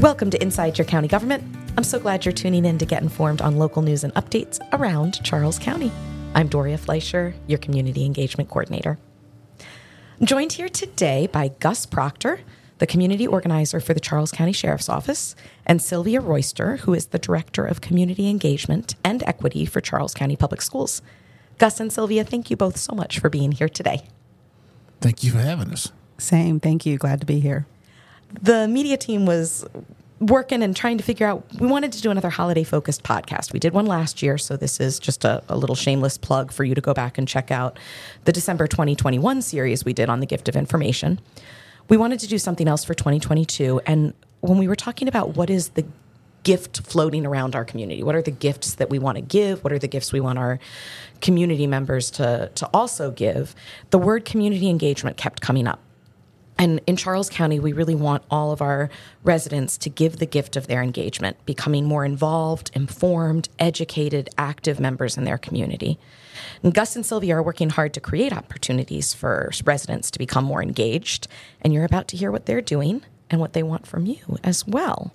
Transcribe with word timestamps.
Welcome 0.00 0.30
to 0.30 0.42
Inside 0.42 0.78
Your 0.78 0.86
County 0.86 1.08
Government. 1.08 1.44
I'm 1.76 1.84
so 1.84 2.00
glad 2.00 2.24
you're 2.24 2.32
tuning 2.32 2.64
in 2.64 2.78
to 2.78 2.86
get 2.86 3.02
informed 3.02 3.42
on 3.42 3.58
local 3.58 3.82
news 3.82 4.02
and 4.02 4.14
updates 4.14 4.58
around 4.72 5.22
Charles 5.22 5.58
County. 5.58 5.92
I'm 6.34 6.48
Doria 6.48 6.78
Fleischer, 6.78 7.34
your 7.46 7.58
Community 7.58 8.06
Engagement 8.06 8.48
Coordinator. 8.48 8.98
I'm 10.18 10.24
joined 10.24 10.54
here 10.54 10.70
today 10.70 11.26
by 11.26 11.48
Gus 11.48 11.84
Proctor, 11.84 12.40
the 12.78 12.86
community 12.86 13.26
organizer 13.26 13.78
for 13.78 13.92
the 13.92 14.00
Charles 14.00 14.32
County 14.32 14.52
Sheriff's 14.52 14.88
Office, 14.88 15.36
and 15.66 15.82
Sylvia 15.82 16.22
Royster, 16.22 16.78
who 16.78 16.94
is 16.94 17.08
the 17.08 17.18
Director 17.18 17.66
of 17.66 17.82
Community 17.82 18.30
Engagement 18.30 18.94
and 19.04 19.22
Equity 19.24 19.66
for 19.66 19.82
Charles 19.82 20.14
County 20.14 20.34
Public 20.34 20.62
Schools. 20.62 21.02
Gus 21.58 21.78
and 21.78 21.92
Sylvia, 21.92 22.24
thank 22.24 22.48
you 22.48 22.56
both 22.56 22.78
so 22.78 22.94
much 22.94 23.18
for 23.18 23.28
being 23.28 23.52
here 23.52 23.68
today. 23.68 24.08
Thank 25.02 25.22
you 25.22 25.32
for 25.32 25.40
having 25.40 25.70
us. 25.74 25.92
Same. 26.16 26.58
Thank 26.58 26.86
you. 26.86 26.96
Glad 26.96 27.20
to 27.20 27.26
be 27.26 27.40
here. 27.40 27.66
The 28.42 28.68
media 28.68 28.96
team 28.96 29.26
was 29.26 29.66
working 30.20 30.62
and 30.62 30.76
trying 30.76 30.98
to 30.98 31.04
figure 31.04 31.26
out 31.26 31.44
we 31.58 31.66
wanted 31.66 31.92
to 31.92 32.02
do 32.02 32.10
another 32.10 32.28
holiday 32.28 32.62
focused 32.62 33.02
podcast. 33.02 33.54
We 33.54 33.58
did 33.58 33.72
one 33.72 33.86
last 33.86 34.22
year 34.22 34.36
so 34.36 34.56
this 34.56 34.78
is 34.78 34.98
just 34.98 35.24
a, 35.24 35.42
a, 35.48 35.56
little 35.56 35.74
shameless 35.74 36.18
plug 36.18 36.52
for 36.52 36.62
you 36.62 36.74
to 36.74 36.80
go 36.80 36.92
back 36.92 37.16
and 37.16 37.26
check 37.26 37.50
out 37.50 37.78
the 38.26 38.32
december 38.32 38.66
2021 38.66 39.40
series 39.40 39.84
we 39.84 39.94
did 39.94 40.10
on 40.10 40.20
the 40.20 40.26
gift 40.26 40.48
of 40.48 40.56
information. 40.56 41.20
We 41.88 41.96
wanted 41.96 42.20
to 42.20 42.28
do 42.28 42.38
something 42.38 42.68
else 42.68 42.84
for 42.84 42.92
2022 42.92 43.80
and 43.86 44.12
when 44.40 44.58
we 44.58 44.68
were 44.68 44.76
talking 44.76 45.08
about 45.08 45.36
what 45.36 45.48
is 45.48 45.70
the 45.70 45.86
gift 46.42 46.82
floating 46.82 47.26
around 47.26 47.54
our 47.54 47.64
community 47.64 48.02
what 48.02 48.14
are 48.14 48.22
the 48.22 48.30
gifts 48.30 48.74
that 48.74 48.90
we 48.90 48.98
want 48.98 49.16
to 49.16 49.22
give? 49.22 49.64
What 49.64 49.72
are 49.72 49.78
the 49.78 49.88
gifts 49.88 50.12
we 50.12 50.20
want 50.20 50.38
our 50.38 50.58
community 51.22 51.66
members 51.66 52.10
to, 52.12 52.50
to 52.54 52.66
also 52.74 53.10
give? 53.10 53.54
The 53.88 53.98
word 53.98 54.26
community 54.26 54.68
engagement 54.68 55.16
kept 55.16 55.40
coming 55.40 55.66
up 55.66 55.80
and 56.60 56.78
in 56.86 56.96
Charles 56.96 57.30
County, 57.30 57.58
we 57.58 57.72
really 57.72 57.94
want 57.94 58.22
all 58.30 58.52
of 58.52 58.60
our 58.60 58.90
residents 59.24 59.78
to 59.78 59.88
give 59.88 60.18
the 60.18 60.26
gift 60.26 60.56
of 60.56 60.66
their 60.66 60.82
engagement, 60.82 61.38
becoming 61.46 61.86
more 61.86 62.04
involved, 62.04 62.70
informed, 62.74 63.48
educated, 63.58 64.28
active 64.36 64.78
members 64.78 65.16
in 65.16 65.24
their 65.24 65.38
community. 65.38 65.98
And 66.62 66.74
Gus 66.74 66.96
and 66.96 67.06
Sylvia 67.06 67.36
are 67.36 67.42
working 67.42 67.70
hard 67.70 67.94
to 67.94 68.00
create 68.00 68.34
opportunities 68.34 69.14
for 69.14 69.50
residents 69.64 70.10
to 70.10 70.18
become 70.18 70.44
more 70.44 70.62
engaged. 70.62 71.28
And 71.62 71.72
you're 71.72 71.86
about 71.86 72.08
to 72.08 72.18
hear 72.18 72.30
what 72.30 72.44
they're 72.44 72.60
doing 72.60 73.00
and 73.30 73.40
what 73.40 73.54
they 73.54 73.62
want 73.62 73.86
from 73.86 74.04
you 74.04 74.18
as 74.44 74.66
well. 74.66 75.14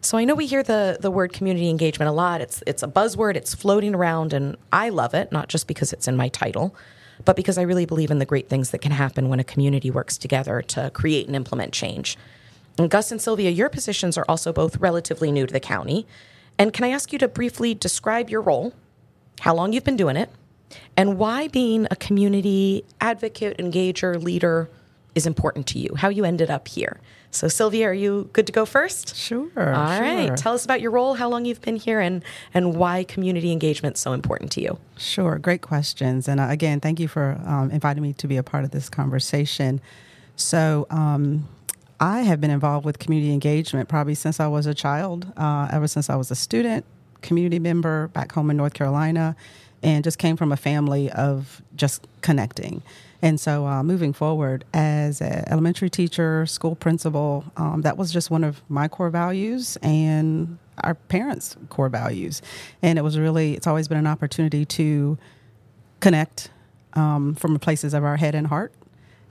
So 0.00 0.18
I 0.18 0.24
know 0.24 0.34
we 0.34 0.46
hear 0.46 0.64
the 0.64 0.96
the 0.98 1.12
word 1.12 1.32
community 1.32 1.70
engagement 1.70 2.08
a 2.08 2.12
lot. 2.12 2.40
It's 2.40 2.60
it's 2.66 2.82
a 2.82 2.88
buzzword. 2.88 3.36
It's 3.36 3.54
floating 3.54 3.94
around, 3.94 4.32
and 4.32 4.56
I 4.72 4.88
love 4.88 5.14
it, 5.14 5.30
not 5.30 5.48
just 5.48 5.68
because 5.68 5.92
it's 5.92 6.08
in 6.08 6.16
my 6.16 6.26
title, 6.26 6.74
but 7.24 7.36
because 7.36 7.58
I 7.58 7.62
really 7.62 7.86
believe 7.86 8.10
in 8.10 8.18
the 8.18 8.26
great 8.26 8.48
things 8.48 8.70
that 8.70 8.80
can 8.80 8.92
happen 8.92 9.28
when 9.28 9.40
a 9.40 9.44
community 9.44 9.90
works 9.90 10.18
together 10.18 10.62
to 10.62 10.90
create 10.90 11.26
and 11.26 11.36
implement 11.36 11.72
change. 11.72 12.16
And 12.78 12.90
Gus 12.90 13.12
and 13.12 13.20
Sylvia, 13.20 13.50
your 13.50 13.68
positions 13.68 14.16
are 14.16 14.24
also 14.28 14.52
both 14.52 14.76
relatively 14.78 15.30
new 15.30 15.46
to 15.46 15.52
the 15.52 15.60
county. 15.60 16.06
And 16.58 16.72
can 16.72 16.84
I 16.84 16.90
ask 16.90 17.12
you 17.12 17.18
to 17.18 17.28
briefly 17.28 17.74
describe 17.74 18.30
your 18.30 18.40
role, 18.40 18.72
how 19.40 19.54
long 19.54 19.72
you've 19.72 19.84
been 19.84 19.96
doing 19.96 20.16
it, 20.16 20.30
and 20.96 21.18
why 21.18 21.48
being 21.48 21.86
a 21.90 21.96
community 21.96 22.84
advocate, 23.00 23.58
engager, 23.58 24.22
leader 24.22 24.70
is 25.14 25.26
important 25.26 25.66
to 25.68 25.78
you, 25.78 25.94
how 25.96 26.08
you 26.08 26.24
ended 26.24 26.50
up 26.50 26.68
here? 26.68 27.00
So, 27.32 27.48
Sylvia, 27.48 27.88
are 27.88 27.94
you 27.94 28.28
good 28.34 28.46
to 28.46 28.52
go 28.52 28.66
first? 28.66 29.16
Sure. 29.16 29.48
All 29.56 29.96
sure. 29.96 30.00
right. 30.02 30.36
Tell 30.36 30.52
us 30.52 30.66
about 30.66 30.82
your 30.82 30.90
role, 30.90 31.14
how 31.14 31.30
long 31.30 31.46
you've 31.46 31.62
been 31.62 31.76
here, 31.76 31.98
and 31.98 32.22
and 32.52 32.76
why 32.76 33.04
community 33.04 33.50
engagement 33.50 33.96
is 33.96 34.00
so 34.00 34.12
important 34.12 34.52
to 34.52 34.60
you. 34.60 34.78
Sure. 34.98 35.38
Great 35.38 35.62
questions. 35.62 36.28
And 36.28 36.38
uh, 36.38 36.48
again, 36.50 36.78
thank 36.78 37.00
you 37.00 37.08
for 37.08 37.40
um, 37.46 37.70
inviting 37.70 38.02
me 38.02 38.12
to 38.12 38.28
be 38.28 38.36
a 38.36 38.42
part 38.42 38.64
of 38.64 38.70
this 38.70 38.90
conversation. 38.90 39.80
So, 40.36 40.86
um, 40.90 41.48
I 41.98 42.22
have 42.22 42.40
been 42.40 42.50
involved 42.50 42.84
with 42.84 42.98
community 42.98 43.32
engagement 43.32 43.88
probably 43.88 44.14
since 44.14 44.38
I 44.38 44.48
was 44.48 44.66
a 44.66 44.74
child, 44.74 45.32
uh, 45.36 45.68
ever 45.72 45.86
since 45.86 46.10
I 46.10 46.16
was 46.16 46.30
a 46.30 46.34
student, 46.34 46.84
community 47.22 47.60
member 47.60 48.08
back 48.08 48.32
home 48.32 48.50
in 48.50 48.56
North 48.58 48.74
Carolina, 48.74 49.36
and 49.82 50.04
just 50.04 50.18
came 50.18 50.36
from 50.36 50.52
a 50.52 50.56
family 50.56 51.10
of 51.10 51.62
just 51.76 52.06
connecting. 52.20 52.82
And 53.20 53.38
so, 53.38 53.66
uh, 53.66 53.82
moving 53.84 54.12
forward 54.12 54.64
as 54.74 55.20
an 55.20 55.44
elementary 55.46 55.88
teacher, 55.88 56.44
school 56.46 56.74
principal, 56.74 57.44
um, 57.56 57.82
that 57.82 57.96
was 57.96 58.12
just 58.12 58.30
one 58.30 58.42
of 58.42 58.60
my 58.68 58.88
core 58.88 59.10
values 59.10 59.78
and 59.80 60.58
our 60.82 60.94
parents' 60.94 61.56
core 61.68 61.88
values. 61.88 62.42
And 62.82 62.98
it 62.98 63.02
was 63.02 63.18
really, 63.18 63.54
it's 63.54 63.66
always 63.66 63.86
been 63.86 63.98
an 63.98 64.08
opportunity 64.08 64.64
to 64.64 65.18
connect 66.00 66.50
um, 66.94 67.34
from 67.36 67.52
the 67.52 67.60
places 67.60 67.94
of 67.94 68.02
our 68.02 68.16
head 68.16 68.34
and 68.34 68.48
heart 68.48 68.72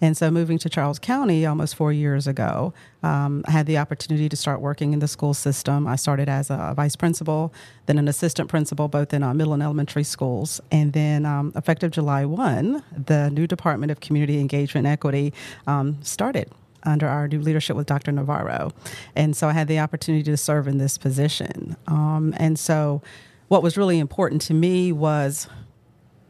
and 0.01 0.17
so, 0.17 0.31
moving 0.31 0.57
to 0.57 0.69
Charles 0.69 0.97
County 0.97 1.45
almost 1.45 1.75
four 1.75 1.94
years 1.94 2.25
ago, 2.25 2.73
um, 3.03 3.44
I 3.47 3.51
had 3.51 3.67
the 3.67 3.78
opportunity 3.78 4.28
to 4.29 4.35
start 4.35 4.59
working 4.59 4.94
in 4.94 5.00
the 5.00 5.07
school 5.07 5.35
system. 5.35 5.85
I 5.85 5.95
started 5.95 6.28
as 6.28 6.50
a 6.50 6.73
vice 6.75 6.95
principal, 6.95 7.53
then 7.85 8.00
an 8.00 8.07
assistant 8.07 8.50
principal, 8.50 8.88
both 8.88 9.13
in 9.13 9.22
uh, 9.22 9.34
middle 9.35 9.53
and 9.53 9.61
elementary 9.61 10.03
schools. 10.03 10.59
And 10.72 10.94
then, 10.94 11.28
um, 11.28 11.53
effective 11.56 11.91
July 11.91 12.25
1, 12.25 12.84
the 13.06 13.29
new 13.29 13.45
Department 13.45 13.91
of 13.91 14.00
Community 14.00 14.40
Engagement 14.40 14.88
and 14.88 14.94
Equity 14.94 15.34
um, 15.67 16.01
started 16.01 16.51
under 16.84 17.07
our 17.07 17.28
new 17.28 17.40
leadership 17.40 17.75
with 17.75 17.85
Dr. 17.85 18.11
Navarro. 18.11 18.72
And 19.16 19.38
so 19.38 19.47
I 19.47 19.51
had 19.51 19.67
the 19.67 19.79
opportunity 19.79 20.23
to 20.23 20.38
serve 20.38 20.67
in 20.67 20.79
this 20.79 20.97
position. 20.97 21.75
Um, 21.85 22.34
and 22.38 22.57
so 22.57 23.03
what 23.50 23.61
was 23.61 23.78
really 23.78 24.00
important 24.00 24.41
to 24.44 24.56
me 24.56 24.91
was 24.91 25.47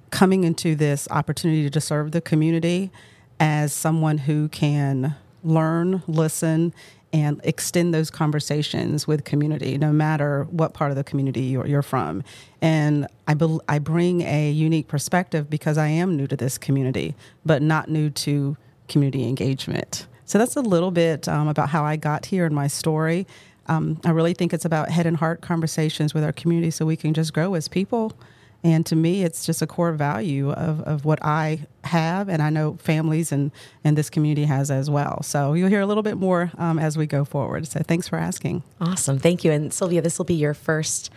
coming 0.09 0.43
into 0.43 0.75
this 0.75 1.07
opportunity 1.09 1.69
to 1.69 1.79
serve 1.79 2.11
the 2.11 2.19
community 2.19 2.91
as 3.41 3.73
someone 3.73 4.19
who 4.19 4.47
can 4.49 5.15
learn, 5.43 6.03
listen, 6.07 6.71
and 7.11 7.41
extend 7.43 7.91
those 7.91 8.11
conversations 8.11 9.07
with 9.07 9.25
community, 9.25 9.79
no 9.79 9.91
matter 9.91 10.45
what 10.51 10.73
part 10.73 10.91
of 10.91 10.95
the 10.95 11.03
community 11.03 11.41
you're, 11.41 11.65
you're 11.65 11.81
from. 11.81 12.23
And 12.61 13.07
I, 13.27 13.33
be, 13.33 13.57
I 13.67 13.79
bring 13.79 14.21
a 14.21 14.51
unique 14.51 14.87
perspective 14.87 15.49
because 15.49 15.77
I 15.79 15.87
am 15.87 16.15
new 16.15 16.27
to 16.27 16.37
this 16.37 16.59
community, 16.59 17.15
but 17.43 17.63
not 17.63 17.89
new 17.89 18.11
to 18.11 18.55
community 18.87 19.27
engagement. 19.27 20.05
So 20.25 20.37
that's 20.37 20.55
a 20.55 20.61
little 20.61 20.91
bit 20.91 21.27
um, 21.27 21.47
about 21.47 21.69
how 21.69 21.83
I 21.83 21.95
got 21.95 22.27
here 22.27 22.45
in 22.45 22.53
my 22.53 22.67
story. 22.67 23.25
Um, 23.65 23.99
I 24.05 24.11
really 24.11 24.35
think 24.35 24.53
it's 24.53 24.65
about 24.65 24.91
head 24.91 25.07
and 25.07 25.17
heart 25.17 25.41
conversations 25.41 26.13
with 26.13 26.23
our 26.23 26.31
community 26.31 26.69
so 26.69 26.85
we 26.85 26.95
can 26.95 27.13
just 27.15 27.33
grow 27.33 27.55
as 27.55 27.67
people 27.67 28.13
and 28.63 28.85
to 28.85 28.95
me, 28.95 29.23
it's 29.23 29.45
just 29.45 29.61
a 29.61 29.67
core 29.67 29.91
value 29.91 30.51
of, 30.51 30.81
of 30.81 31.03
what 31.03 31.23
I 31.23 31.65
have, 31.83 32.29
and 32.29 32.41
I 32.41 32.49
know 32.49 32.77
families 32.79 33.31
and, 33.31 33.51
and 33.83 33.97
this 33.97 34.09
community 34.09 34.45
has 34.45 34.69
as 34.69 34.89
well. 34.89 35.23
So 35.23 35.53
you'll 35.53 35.69
hear 35.69 35.81
a 35.81 35.85
little 35.87 36.03
bit 36.03 36.17
more 36.17 36.51
um, 36.57 36.77
as 36.77 36.97
we 36.97 37.07
go 37.07 37.25
forward. 37.25 37.67
So 37.67 37.81
thanks 37.83 38.07
for 38.07 38.17
asking. 38.17 38.63
Awesome. 38.79 39.17
Thank 39.17 39.43
you. 39.43 39.51
And 39.51 39.73
Sylvia, 39.73 40.01
this 40.01 40.17
will 40.17 40.25
be 40.25 40.35
your 40.35 40.53
first 40.53 41.11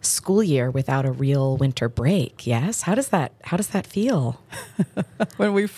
school 0.00 0.42
year 0.42 0.70
without 0.70 1.04
a 1.04 1.12
real 1.12 1.56
winter 1.56 1.88
break. 1.88 2.46
Yes, 2.46 2.82
how 2.82 2.94
does 2.94 3.08
that 3.08 3.32
how 3.44 3.56
does 3.56 3.68
that 3.68 3.86
feel? 3.86 4.40
when 5.36 5.52
we 5.52 5.68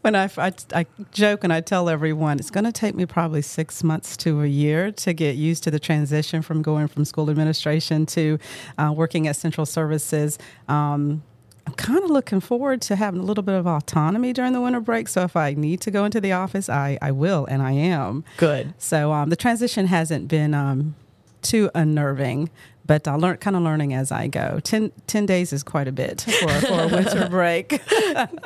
when 0.00 0.14
I, 0.14 0.28
I, 0.36 0.52
I 0.74 0.86
joke 1.12 1.44
and 1.44 1.52
I 1.52 1.60
tell 1.60 1.88
everyone 1.88 2.38
it's 2.38 2.50
going 2.50 2.64
to 2.64 2.72
take 2.72 2.94
me 2.94 3.06
probably 3.06 3.42
six 3.42 3.84
months 3.84 4.16
to 4.18 4.42
a 4.42 4.46
year 4.46 4.90
to 4.92 5.12
get 5.12 5.36
used 5.36 5.62
to 5.64 5.70
the 5.70 5.78
transition 5.78 6.42
from 6.42 6.62
going 6.62 6.88
from 6.88 7.04
school 7.04 7.30
administration 7.30 8.06
to 8.06 8.38
uh, 8.78 8.92
working 8.94 9.28
at 9.28 9.36
central 9.36 9.66
services. 9.66 10.38
Um, 10.68 11.22
I'm 11.66 11.72
kind 11.74 12.04
of 12.04 12.10
looking 12.10 12.40
forward 12.40 12.82
to 12.82 12.96
having 12.96 13.20
a 13.20 13.24
little 13.24 13.42
bit 13.42 13.54
of 13.54 13.66
autonomy 13.66 14.34
during 14.34 14.52
the 14.52 14.60
winter 14.60 14.80
break. 14.80 15.08
So 15.08 15.22
if 15.22 15.34
I 15.34 15.54
need 15.54 15.80
to 15.82 15.90
go 15.90 16.04
into 16.04 16.20
the 16.20 16.32
office, 16.32 16.68
I, 16.68 16.98
I 17.00 17.10
will, 17.10 17.46
and 17.46 17.62
I 17.62 17.72
am. 17.72 18.22
Good. 18.36 18.74
So 18.76 19.12
um, 19.12 19.30
the 19.30 19.36
transition 19.36 19.86
hasn't 19.86 20.28
been 20.28 20.52
um, 20.52 20.94
too 21.40 21.70
unnerving 21.74 22.50
but 22.86 23.08
I 23.08 23.14
learn 23.14 23.36
kind 23.38 23.56
of 23.56 23.62
learning 23.62 23.94
as 23.94 24.12
I 24.12 24.26
go. 24.26 24.60
Ten, 24.62 24.92
10 25.06 25.26
days 25.26 25.52
is 25.52 25.62
quite 25.62 25.88
a 25.88 25.92
bit 25.92 26.20
for, 26.22 26.48
for 26.48 26.80
a 26.82 26.88
winter 26.88 27.28
break. 27.30 27.80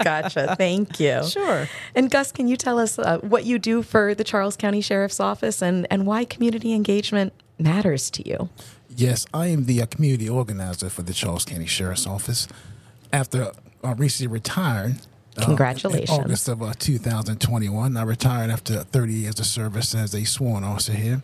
gotcha. 0.02 0.54
Thank 0.56 1.00
you. 1.00 1.24
Sure. 1.24 1.68
And 1.94 2.10
Gus, 2.10 2.32
can 2.32 2.48
you 2.48 2.56
tell 2.56 2.78
us 2.78 2.98
uh, 2.98 3.18
what 3.18 3.44
you 3.44 3.58
do 3.58 3.82
for 3.82 4.14
the 4.14 4.24
Charles 4.24 4.56
County 4.56 4.80
Sheriff's 4.80 5.20
Office 5.20 5.62
and, 5.62 5.86
and 5.90 6.06
why 6.06 6.24
community 6.24 6.72
engagement 6.72 7.32
matters 7.58 8.10
to 8.10 8.28
you? 8.28 8.48
Yes, 8.94 9.26
I 9.34 9.48
am 9.48 9.66
the 9.66 9.82
uh, 9.82 9.86
community 9.86 10.28
organizer 10.28 10.88
for 10.88 11.02
the 11.02 11.12
Charles 11.12 11.44
County 11.44 11.66
Sheriff's 11.66 12.06
Office. 12.06 12.48
After 13.12 13.52
I 13.82 13.90
uh, 13.90 13.94
recently 13.94 14.32
retired, 14.32 14.96
uh, 15.36 15.44
Congratulations. 15.44 16.10
in 16.18 16.24
August 16.24 16.48
of 16.48 16.62
uh, 16.62 16.72
2021. 16.78 17.96
I 17.96 18.02
retired 18.02 18.50
after 18.50 18.82
30 18.82 19.12
years 19.12 19.38
of 19.38 19.46
service 19.46 19.94
as 19.94 20.14
a 20.14 20.24
sworn 20.24 20.64
officer 20.64 20.92
here. 20.94 21.22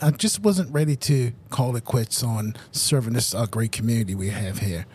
I 0.00 0.10
just 0.10 0.40
wasn't 0.40 0.72
ready 0.72 0.96
to 0.96 1.32
call 1.50 1.76
it 1.76 1.84
quits 1.84 2.22
on 2.22 2.54
serving 2.72 3.14
this 3.14 3.34
uh, 3.34 3.46
great 3.46 3.72
community 3.72 4.14
we 4.14 4.28
have 4.28 4.58
here. 4.58 4.86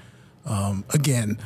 Um, 0.45 0.85
again, 0.93 1.37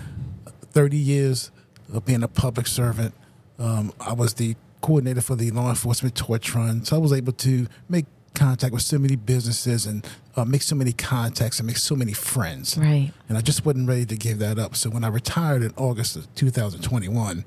30 0.71 0.97
years 0.97 1.51
of 1.93 2.05
being 2.05 2.23
a 2.23 2.27
public 2.27 2.67
servant. 2.67 3.13
Um, 3.57 3.93
I 3.99 4.13
was 4.13 4.33
the 4.33 4.55
coordinator 4.81 5.21
for 5.21 5.35
the 5.35 5.51
law 5.51 5.69
enforcement 5.69 6.15
torch 6.15 6.53
run, 6.53 6.83
so 6.83 6.95
I 6.95 6.99
was 6.99 7.13
able 7.13 7.33
to 7.33 7.67
make 7.87 8.05
contact 8.33 8.73
with 8.73 8.83
so 8.83 8.99
many 8.99 9.15
businesses 9.15 9.85
and 9.85 10.05
uh, 10.35 10.43
make 10.43 10.61
so 10.61 10.75
many 10.75 10.91
contacts 10.91 11.59
and 11.59 11.67
make 11.67 11.77
so 11.77 11.95
many 11.95 12.11
friends. 12.11 12.77
Right. 12.77 13.11
And 13.29 13.37
I 13.37 13.41
just 13.41 13.65
wasn't 13.65 13.87
ready 13.87 14.05
to 14.05 14.17
give 14.17 14.39
that 14.39 14.59
up. 14.59 14.75
So 14.75 14.89
when 14.89 15.03
I 15.03 15.07
retired 15.07 15.63
in 15.63 15.73
August 15.77 16.17
of 16.17 16.33
2021, 16.35 17.45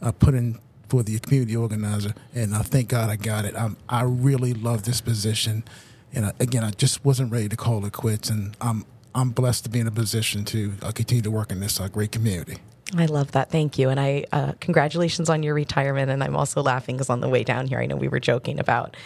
I 0.00 0.10
put 0.12 0.34
in 0.34 0.58
for 0.88 1.02
the 1.02 1.18
community 1.18 1.56
organizer, 1.56 2.14
and 2.34 2.54
I 2.54 2.62
thank 2.62 2.88
God 2.88 3.10
I 3.10 3.16
got 3.16 3.44
it. 3.44 3.54
I'm, 3.56 3.76
I 3.88 4.02
really 4.02 4.54
love 4.54 4.84
this 4.84 5.00
position, 5.00 5.64
and 6.12 6.26
I, 6.26 6.32
again, 6.40 6.64
I 6.64 6.70
just 6.70 7.04
wasn't 7.04 7.32
ready 7.32 7.48
to 7.48 7.56
call 7.56 7.84
it 7.84 7.92
quits, 7.92 8.30
and 8.30 8.56
I'm 8.60 8.84
I'm 9.14 9.30
blessed 9.30 9.64
to 9.64 9.70
be 9.70 9.80
in 9.80 9.86
a 9.86 9.90
position 9.90 10.44
to 10.46 10.74
uh, 10.82 10.92
continue 10.92 11.22
to 11.22 11.30
work 11.30 11.50
in 11.50 11.60
this 11.60 11.80
uh, 11.80 11.88
great 11.88 12.12
community. 12.12 12.58
I 12.96 13.06
love 13.06 13.32
that. 13.32 13.50
Thank 13.50 13.78
you. 13.78 13.90
And 13.90 14.00
I, 14.00 14.24
uh, 14.32 14.52
congratulations 14.60 15.28
on 15.28 15.42
your 15.42 15.54
retirement. 15.54 16.10
And 16.10 16.22
I'm 16.22 16.36
also 16.36 16.62
laughing 16.62 16.96
because 16.96 17.10
on 17.10 17.20
the 17.20 17.28
way 17.28 17.44
down 17.44 17.66
here, 17.66 17.78
I 17.80 17.86
know 17.86 17.96
we 17.96 18.08
were 18.08 18.20
joking 18.20 18.58
about. 18.58 18.96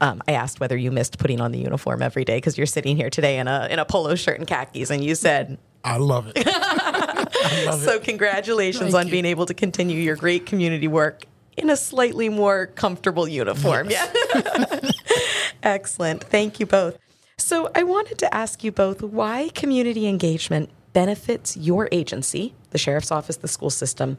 Um, 0.00 0.22
I 0.28 0.32
asked 0.32 0.60
whether 0.60 0.76
you 0.76 0.90
missed 0.90 1.18
putting 1.18 1.40
on 1.40 1.52
the 1.52 1.58
uniform 1.58 2.02
every 2.02 2.24
day 2.24 2.36
because 2.36 2.58
you're 2.58 2.66
sitting 2.66 2.96
here 2.96 3.08
today 3.08 3.38
in 3.38 3.48
a 3.48 3.66
in 3.70 3.78
a 3.78 3.84
polo 3.86 4.14
shirt 4.14 4.38
and 4.38 4.46
khakis, 4.46 4.90
and 4.90 5.02
you 5.02 5.14
said 5.14 5.56
I 5.82 5.96
love 5.96 6.30
it. 6.34 6.36
So. 7.76 7.96
it. 7.96 8.04
Congratulations 8.04 8.92
Thank 8.92 8.94
on 8.94 9.06
you. 9.06 9.12
being 9.12 9.24
able 9.24 9.46
to 9.46 9.54
continue 9.54 9.98
your 9.98 10.16
great 10.16 10.46
community 10.46 10.88
work 10.88 11.24
in 11.56 11.70
a 11.70 11.76
slightly 11.76 12.28
more 12.28 12.66
comfortable 12.68 13.26
uniform. 13.26 13.90
Yeah. 13.90 14.10
Excellent. 15.62 16.22
Thank 16.24 16.60
you 16.60 16.66
both. 16.66 16.98
So 17.38 17.70
I 17.74 17.82
wanted 17.82 18.18
to 18.18 18.34
ask 18.34 18.64
you 18.64 18.72
both 18.72 19.02
why 19.02 19.50
community 19.54 20.06
engagement 20.06 20.70
benefits 20.92 21.56
your 21.56 21.88
agency, 21.92 22.54
the 22.70 22.78
sheriff's 22.78 23.10
office, 23.10 23.36
the 23.36 23.48
school 23.48 23.70
system, 23.70 24.16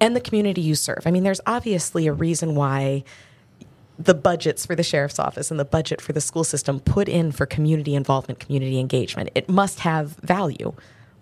and 0.00 0.16
the 0.16 0.20
community 0.20 0.60
you 0.60 0.74
serve. 0.74 1.02
I 1.04 1.10
mean, 1.10 1.24
there's 1.24 1.40
obviously 1.46 2.06
a 2.06 2.12
reason 2.12 2.54
why 2.54 3.04
the 3.98 4.14
budgets 4.14 4.64
for 4.64 4.76
the 4.76 4.82
sheriff's 4.82 5.18
office 5.18 5.50
and 5.50 5.58
the 5.58 5.64
budget 5.64 6.00
for 6.00 6.12
the 6.12 6.20
school 6.20 6.44
system 6.44 6.78
put 6.80 7.08
in 7.08 7.32
for 7.32 7.46
community 7.46 7.94
involvement, 7.94 8.38
community 8.38 8.78
engagement. 8.78 9.30
It 9.34 9.48
must 9.48 9.80
have 9.80 10.12
value. 10.22 10.72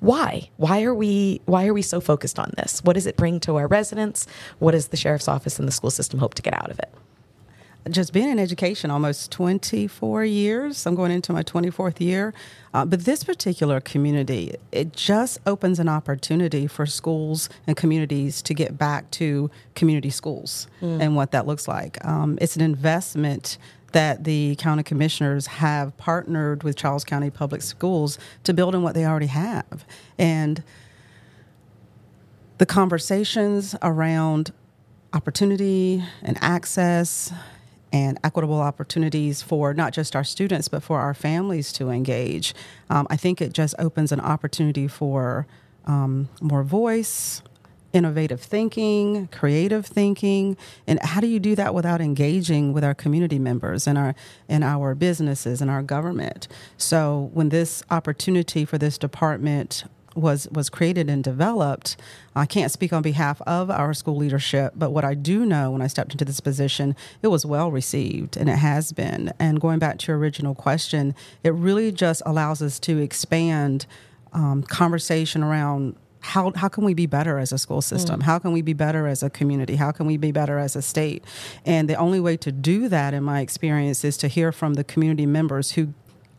Why? 0.00 0.50
Why 0.56 0.82
are 0.82 0.94
we 0.94 1.40
why 1.46 1.66
are 1.66 1.74
we 1.74 1.82
so 1.82 2.00
focused 2.00 2.38
on 2.38 2.52
this? 2.56 2.82
What 2.84 2.94
does 2.94 3.06
it 3.06 3.16
bring 3.16 3.40
to 3.40 3.56
our 3.56 3.66
residents? 3.66 4.26
What 4.58 4.72
does 4.72 4.88
the 4.88 4.96
sheriff's 4.96 5.28
office 5.28 5.58
and 5.58 5.66
the 5.66 5.72
school 5.72 5.90
system 5.90 6.20
hope 6.20 6.34
to 6.34 6.42
get 6.42 6.54
out 6.54 6.70
of 6.70 6.78
it? 6.78 6.92
just 7.92 8.12
been 8.12 8.28
in 8.28 8.38
education 8.38 8.90
almost 8.90 9.30
24 9.30 10.24
years. 10.24 10.86
I'm 10.86 10.94
going 10.94 11.12
into 11.12 11.32
my 11.32 11.42
24th 11.42 12.00
year. 12.00 12.34
Uh, 12.74 12.84
but 12.84 13.04
this 13.04 13.22
particular 13.22 13.80
community, 13.80 14.56
it 14.72 14.92
just 14.92 15.38
opens 15.46 15.78
an 15.78 15.88
opportunity 15.88 16.66
for 16.66 16.84
schools 16.84 17.48
and 17.66 17.76
communities 17.76 18.42
to 18.42 18.54
get 18.54 18.76
back 18.76 19.10
to 19.12 19.50
community 19.74 20.10
schools 20.10 20.66
and 21.00 21.14
what 21.16 21.30
that 21.30 21.46
looks 21.46 21.68
like. 21.68 22.04
Um, 22.04 22.38
it's 22.40 22.56
an 22.56 22.62
investment 22.62 23.56
that 23.96 24.24
the 24.24 24.54
county 24.56 24.82
commissioners 24.82 25.46
have 25.46 25.96
partnered 25.96 26.62
with 26.62 26.76
Charles 26.76 27.02
County 27.02 27.30
Public 27.30 27.62
Schools 27.62 28.18
to 28.44 28.52
build 28.52 28.74
on 28.74 28.82
what 28.82 28.94
they 28.94 29.06
already 29.06 29.28
have. 29.28 29.86
And 30.18 30.62
the 32.58 32.66
conversations 32.66 33.74
around 33.80 34.52
opportunity 35.14 36.04
and 36.20 36.36
access 36.42 37.32
and 37.90 38.18
equitable 38.22 38.60
opportunities 38.60 39.40
for 39.40 39.72
not 39.72 39.94
just 39.94 40.14
our 40.14 40.24
students 40.24 40.68
but 40.68 40.82
for 40.82 41.00
our 41.00 41.14
families 41.14 41.72
to 41.72 41.88
engage. 41.88 42.54
Um, 42.90 43.06
I 43.08 43.16
think 43.16 43.40
it 43.40 43.54
just 43.54 43.74
opens 43.78 44.12
an 44.12 44.20
opportunity 44.20 44.88
for 44.88 45.46
um, 45.86 46.28
more 46.42 46.62
voice, 46.62 47.40
innovative 47.96 48.40
thinking, 48.40 49.28
creative 49.28 49.86
thinking, 49.86 50.56
and 50.86 51.00
how 51.02 51.20
do 51.20 51.26
you 51.26 51.40
do 51.40 51.54
that 51.56 51.74
without 51.74 52.00
engaging 52.00 52.72
with 52.72 52.84
our 52.84 52.94
community 52.94 53.38
members 53.38 53.86
and 53.86 53.96
our 53.96 54.14
and 54.48 54.62
our 54.62 54.94
businesses 54.94 55.62
and 55.62 55.70
our 55.70 55.82
government? 55.82 56.46
So 56.76 57.30
when 57.32 57.48
this 57.48 57.82
opportunity 57.90 58.64
for 58.64 58.78
this 58.78 58.98
department 58.98 59.84
was 60.16 60.48
was 60.50 60.70
created 60.70 61.10
and 61.10 61.22
developed. 61.22 61.96
I 62.34 62.46
can't 62.46 62.72
speak 62.72 62.92
on 62.92 63.02
behalf 63.02 63.40
of 63.42 63.70
our 63.70 63.92
school 63.94 64.16
leadership, 64.16 64.72
but 64.74 64.90
what 64.90 65.04
I 65.04 65.14
do 65.14 65.44
know 65.44 65.70
when 65.70 65.82
I 65.82 65.86
stepped 65.86 66.12
into 66.12 66.24
this 66.24 66.40
position, 66.40 66.96
it 67.22 67.28
was 67.28 67.44
well 67.44 67.70
received 67.70 68.36
and 68.36 68.48
it 68.48 68.56
has 68.56 68.92
been. 68.92 69.32
And 69.38 69.60
going 69.60 69.78
back 69.78 69.98
to 69.98 70.08
your 70.08 70.18
original 70.18 70.54
question, 70.54 71.14
it 71.44 71.52
really 71.52 71.92
just 71.92 72.22
allows 72.24 72.62
us 72.62 72.78
to 72.80 72.98
expand 72.98 73.86
um, 74.32 74.62
conversation 74.62 75.42
around 75.42 75.96
how, 76.26 76.52
how 76.56 76.68
can 76.68 76.84
we 76.84 76.92
be 76.92 77.06
better 77.06 77.38
as 77.38 77.52
a 77.52 77.58
school 77.58 77.80
system? 77.80 78.20
Mm. 78.20 78.24
How 78.24 78.38
can 78.38 78.52
we 78.52 78.60
be 78.60 78.72
better 78.72 79.06
as 79.06 79.22
a 79.22 79.30
community? 79.30 79.76
How 79.76 79.92
can 79.92 80.06
we 80.06 80.16
be 80.16 80.32
better 80.32 80.58
as 80.58 80.74
a 80.74 80.82
state? 80.82 81.24
And 81.64 81.88
the 81.88 81.94
only 81.94 82.18
way 82.18 82.36
to 82.38 82.50
do 82.50 82.88
that, 82.88 83.14
in 83.14 83.22
my 83.22 83.40
experience, 83.40 84.04
is 84.04 84.16
to 84.18 84.28
hear 84.28 84.50
from 84.50 84.74
the 84.74 84.82
community 84.82 85.24
members 85.24 85.72
who 85.72 85.94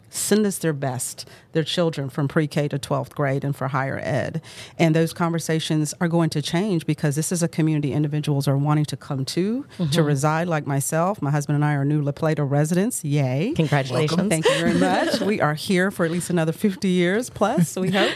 send 0.09 0.45
us 0.45 0.57
their 0.57 0.73
best, 0.73 1.27
their 1.57 1.63
children 1.63 2.07
from 2.07 2.27
pre 2.27 2.45
K 2.45 2.67
to 2.67 2.77
12th 2.77 3.15
grade 3.15 3.43
and 3.43 3.55
for 3.55 3.67
higher 3.69 3.99
ed. 4.03 4.41
And 4.77 4.95
those 4.95 5.11
conversations 5.11 5.95
are 5.99 6.07
going 6.07 6.29
to 6.29 6.41
change 6.41 6.85
because 6.85 7.15
this 7.15 7.31
is 7.31 7.41
a 7.41 7.47
community 7.47 7.93
individuals 7.93 8.47
are 8.47 8.55
wanting 8.55 8.85
to 8.85 8.95
come 8.95 9.25
to, 9.25 9.65
to 9.91 10.03
reside 10.03 10.47
like 10.47 10.67
myself. 10.67 11.19
My 11.19 11.31
husband 11.31 11.55
and 11.55 11.65
I 11.65 11.73
are 11.73 11.83
new 11.83 12.01
La 12.03 12.11
Plata 12.11 12.43
residents. 12.43 13.03
Yay. 13.03 13.53
Congratulations. 13.55 14.29
Thank 14.29 14.45
you 14.45 14.55
very 14.59 14.75
much. 14.75 15.19
we 15.21 15.41
are 15.41 15.55
here 15.55 15.89
for 15.89 16.05
at 16.05 16.11
least 16.11 16.29
another 16.29 16.51
50 16.51 16.87
years 16.87 17.31
plus, 17.31 17.75
we 17.75 17.89
hope. 17.89 18.13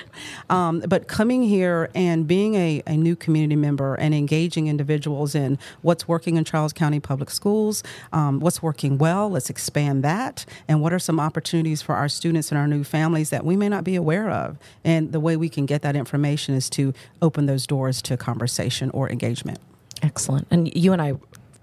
Um, 0.52 0.82
but 0.88 1.08
coming 1.08 1.42
here 1.42 1.90
and 1.96 2.28
being 2.28 2.54
a, 2.54 2.84
a 2.86 2.96
new 2.96 3.16
community 3.16 3.56
member 3.56 3.96
and 3.96 4.14
engaging 4.14 4.68
individuals 4.68 5.34
in 5.34 5.58
what's 5.82 6.08
working 6.08 6.38
in 6.38 6.44
Charles 6.44 6.74
County 6.74 7.00
Public 7.00 7.32
Schools, 7.32 7.82
um, 8.14 8.40
what's 8.40 8.62
working 8.62 9.00
well, 9.00 9.32
let's 9.32 9.50
expand 9.50 10.04
that, 10.04 10.46
and 10.68 10.80
what 10.80 10.94
are 10.94 11.00
some 11.00 11.20
opportunities 11.20 11.82
for 11.82 11.96
our 11.96 12.08
students 12.08 12.52
and 12.52 12.60
our 12.60 12.68
new 12.68 12.84
families 12.84 13.31
that 13.32 13.44
we 13.44 13.56
may 13.58 13.68
not 13.68 13.84
be 13.84 13.96
aware 13.96 14.30
of. 14.30 14.58
And 14.86 15.12
the 15.12 15.20
way 15.20 15.36
we 15.36 15.50
can 15.50 15.66
get 15.66 15.82
that 15.82 15.96
information 15.96 16.56
is 16.56 16.70
to 16.72 16.94
open 17.22 17.48
those 17.48 17.66
doors 17.68 18.02
to 18.04 18.16
conversation 18.16 18.90
or 18.92 19.10
engagement. 19.10 19.60
Excellent. 20.04 20.48
And 20.52 20.74
you 20.76 20.94
and 20.94 21.02
I 21.02 21.14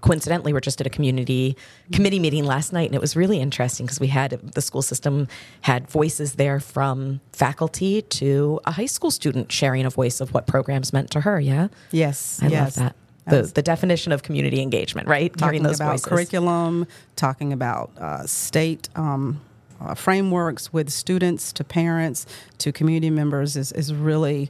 coincidentally 0.01 0.53
were 0.53 0.61
just 0.61 0.79
at 0.79 0.87
a 0.87 0.89
community 0.89 1.57
committee 1.91 2.19
meeting 2.19 2.45
last 2.45 2.71
night 2.71 2.87
and 2.87 2.95
it 2.95 3.01
was 3.01 3.17
really 3.17 3.39
interesting 3.39 3.85
because 3.85 3.99
we 3.99 4.07
had 4.07 4.31
the 4.53 4.61
school 4.61 4.81
system 4.81 5.27
had 5.61 5.89
voices 5.89 6.35
there 6.35 6.59
from 6.61 7.19
faculty 7.33 8.01
to 8.03 8.61
a 8.65 8.71
high 8.71 8.85
school 8.85 9.11
student 9.11 9.51
sharing 9.51 9.85
a 9.85 9.89
voice 9.89 10.21
of 10.21 10.33
what 10.33 10.47
programs 10.47 10.93
meant 10.93 11.11
to 11.11 11.19
her 11.19 11.37
yeah 11.37 11.67
Yes, 11.91 12.39
i 12.41 12.47
yes. 12.47 12.77
love 12.77 12.85
that 12.85 12.95
the, 13.29 13.41
the 13.53 13.61
definition 13.61 14.13
of 14.13 14.23
community 14.23 14.61
engagement 14.61 15.07
right 15.09 15.35
talking 15.37 15.63
those 15.63 15.75
about 15.75 15.91
voices 15.91 16.05
curriculum, 16.05 16.87
talking 17.17 17.51
about 17.51 17.91
uh, 17.99 18.25
state 18.25 18.87
um, 18.95 19.41
uh, 19.81 19.93
frameworks 19.95 20.71
with 20.73 20.89
students 20.89 21.53
to 21.53 21.63
parents 21.63 22.25
to 22.59 22.71
community 22.71 23.09
members 23.09 23.55
is, 23.55 23.71
is 23.71 23.93
really 23.93 24.49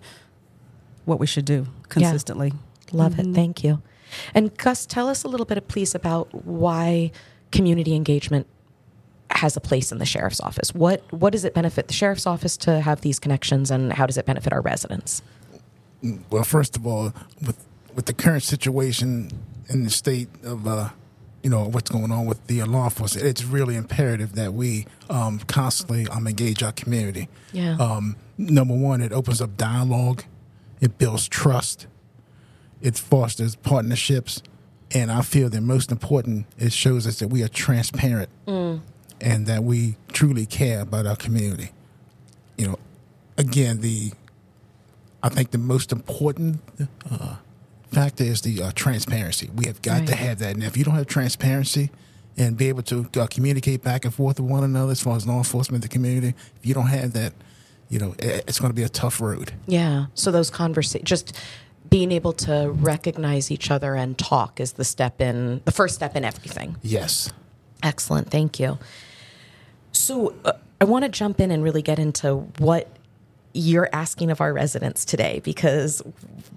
what 1.05 1.19
we 1.19 1.27
should 1.27 1.45
do 1.45 1.67
consistently. 1.89 2.53
Love 2.91 3.13
Mm-hmm. 3.13 3.31
it. 3.31 3.35
Thank 3.35 3.63
you. 3.63 3.81
And 4.33 4.55
Gus, 4.57 4.85
tell 4.85 5.07
us 5.07 5.23
a 5.23 5.27
little 5.27 5.45
bit, 5.45 5.67
please, 5.67 5.93
about 5.93 6.45
why 6.45 7.11
community 7.51 7.94
engagement 7.95 8.47
has 9.31 9.56
a 9.56 9.59
place 9.61 9.92
in 9.92 9.99
the 9.99 10.06
sheriff's 10.06 10.42
office. 10.42 10.73
What 10.73 11.04
what 11.13 11.31
does 11.31 11.45
it 11.45 11.54
benefit 11.54 11.87
the 11.87 11.94
sheriff's 11.94 12.25
office 12.25 12.57
to 12.57 12.81
have 12.81 13.01
these 13.01 13.19
connections, 13.19 13.69
and 13.69 13.94
how 13.94 14.07
does 14.07 14.18
it 14.18 14.25
benefit 14.25 14.51
our 14.51 14.61
residents? 14.61 15.21
Well, 16.31 16.44
first 16.44 16.75
of 16.75 16.87
all, 16.87 17.13
with 17.45 17.63
with 17.95 18.06
the 18.07 18.13
current 18.13 18.42
situation 18.44 19.30
in 19.69 19.83
the 19.83 19.89
state 19.92 20.30
of 20.44 20.65
uh, 20.68 20.89
you 21.43 21.49
know 21.49 21.65
what's 21.65 21.89
going 21.89 22.11
on 22.11 22.25
with 22.25 22.45
the 22.47 22.63
law 22.63 22.85
enforcement, 22.85 23.25
it's 23.25 23.43
really 23.43 23.75
imperative 23.75 24.35
that 24.35 24.53
we 24.53 24.85
um, 25.09 25.39
constantly 25.39 26.07
um, 26.07 26.27
engage 26.27 26.63
our 26.63 26.71
community. 26.71 27.29
Yeah. 27.53 27.77
Um, 27.79 28.15
number 28.37 28.75
one, 28.75 29.01
it 29.01 29.11
opens 29.11 29.41
up 29.41 29.57
dialogue, 29.57 30.23
it 30.81 30.97
builds 30.97 31.27
trust, 31.27 31.87
it 32.81 32.97
fosters 32.97 33.55
partnerships, 33.55 34.41
and 34.91 35.11
I 35.11 35.21
feel 35.21 35.49
that 35.49 35.61
most 35.61 35.91
important, 35.91 36.45
it 36.57 36.73
shows 36.73 37.05
us 37.05 37.19
that 37.19 37.27
we 37.27 37.43
are 37.43 37.47
transparent 37.47 38.29
and 39.21 39.45
that 39.45 39.63
we 39.63 39.95
truly 40.11 40.45
care 40.45 40.81
about 40.81 41.05
our 41.05 41.15
community. 41.15 41.71
You 42.57 42.67
know, 42.69 42.79
again, 43.37 43.81
the 43.81 44.11
I 45.21 45.29
think 45.29 45.51
the 45.51 45.57
most 45.57 45.91
important 45.91 46.61
uh, 47.09 47.35
factor 47.91 48.23
is 48.23 48.41
the 48.41 48.61
uh, 48.61 48.71
transparency. 48.75 49.49
We 49.55 49.67
have 49.67 49.81
got 49.81 50.07
to 50.07 50.15
have 50.15 50.39
that, 50.39 50.55
and 50.55 50.63
if 50.63 50.77
you 50.77 50.83
don't 50.83 50.95
have 50.95 51.07
transparency 51.07 51.89
and 52.37 52.57
be 52.57 52.69
able 52.69 52.83
to 52.83 53.09
uh, 53.17 53.27
communicate 53.27 53.83
back 53.83 54.05
and 54.05 54.13
forth 54.13 54.39
with 54.39 54.49
one 54.49 54.63
another 54.63 54.91
as 54.91 55.01
far 55.01 55.15
as 55.15 55.27
law 55.27 55.37
enforcement, 55.37 55.83
the 55.83 55.89
community, 55.89 56.33
if 56.55 56.65
you 56.65 56.73
don't 56.73 56.87
have 56.87 57.13
that, 57.13 57.33
you 57.89 57.99
know, 57.99 58.15
it's 58.19 58.59
going 58.59 58.69
to 58.69 58.75
be 58.75 58.83
a 58.83 58.89
tough 58.89 59.19
road. 59.19 59.53
Yeah. 59.67 60.05
So 60.13 60.31
those 60.31 60.49
conversations, 60.49 61.09
just 61.09 61.37
being 61.89 62.11
able 62.11 62.33
to 62.33 62.69
recognize 62.71 63.51
each 63.51 63.71
other 63.71 63.95
and 63.95 64.17
talk 64.17 64.59
is 64.59 64.73
the 64.73 64.85
step 64.85 65.19
in 65.19 65.61
the 65.65 65.71
first 65.71 65.95
step 65.95 66.15
in 66.15 66.23
everything. 66.23 66.77
Yes. 66.81 67.31
Excellent. 67.81 68.29
Thank 68.29 68.59
you. 68.59 68.77
So 69.91 70.35
uh, 70.45 70.53
I 70.79 70.85
want 70.85 71.03
to 71.03 71.09
jump 71.09 71.39
in 71.39 71.51
and 71.51 71.63
really 71.63 71.81
get 71.81 71.97
into 71.97 72.35
what 72.59 72.87
you're 73.59 73.89
asking 73.92 74.31
of 74.31 74.42
our 74.42 74.54
residents 74.54 75.04
today 75.04 75.42
because 75.44 76.01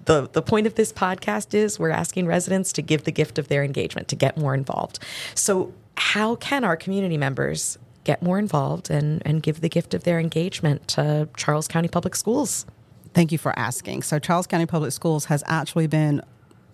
the 0.05 0.29
the 0.31 0.41
point 0.41 0.67
of 0.67 0.75
this 0.75 0.93
podcast 0.93 1.53
is 1.53 1.77
we're 1.77 1.89
asking 1.89 2.25
residents 2.25 2.71
to 2.73 2.81
give 2.81 3.03
the 3.03 3.11
gift 3.11 3.37
of 3.37 3.47
their 3.49 3.63
engagement 3.63 4.07
to 4.07 4.15
get 4.15 4.37
more 4.37 4.55
involved. 4.55 4.99
So 5.35 5.73
how 5.97 6.35
can 6.35 6.63
our 6.63 6.77
community 6.77 7.17
members 7.17 7.77
get 8.03 8.21
more 8.21 8.39
involved 8.39 8.89
and 8.89 9.21
and 9.25 9.43
give 9.43 9.61
the 9.61 9.69
gift 9.69 9.93
of 9.93 10.03
their 10.03 10.19
engagement 10.19 10.87
to 10.89 11.27
Charles 11.35 11.67
County 11.67 11.89
Public 11.89 12.15
Schools? 12.15 12.65
Thank 13.13 13.31
you 13.31 13.37
for 13.37 13.57
asking. 13.57 14.01
So, 14.01 14.17
Charles 14.17 14.47
County 14.47 14.65
Public 14.65 14.91
Schools 14.91 15.25
has 15.25 15.43
actually 15.45 15.87
been 15.87 16.21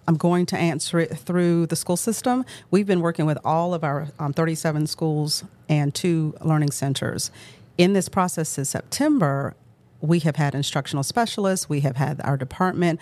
I'm 0.08 0.16
going 0.16 0.48
to 0.48 0.58
answer 0.58 0.98
it 1.00 1.16
through 1.20 1.68
the 1.68 1.76
school 1.76 1.98
system. 1.98 2.44
We've 2.72 2.88
been 2.88 3.02
working 3.02 3.28
with 3.28 3.38
all 3.46 3.76
of 3.76 3.84
our 3.84 4.08
um, 4.18 4.34
37 4.34 4.88
schools 4.88 5.44
and 5.68 5.94
two 5.94 6.34
learning 6.42 6.72
centers. 6.72 7.30
In 7.78 7.94
this 7.94 8.10
process 8.10 8.50
since 8.50 8.70
September, 8.70 9.56
we 10.02 10.20
have 10.20 10.36
had 10.36 10.56
instructional 10.56 11.04
specialists, 11.04 11.70
we 11.70 11.82
have 11.82 11.98
had 11.98 12.22
our 12.24 12.38
department 12.38 13.00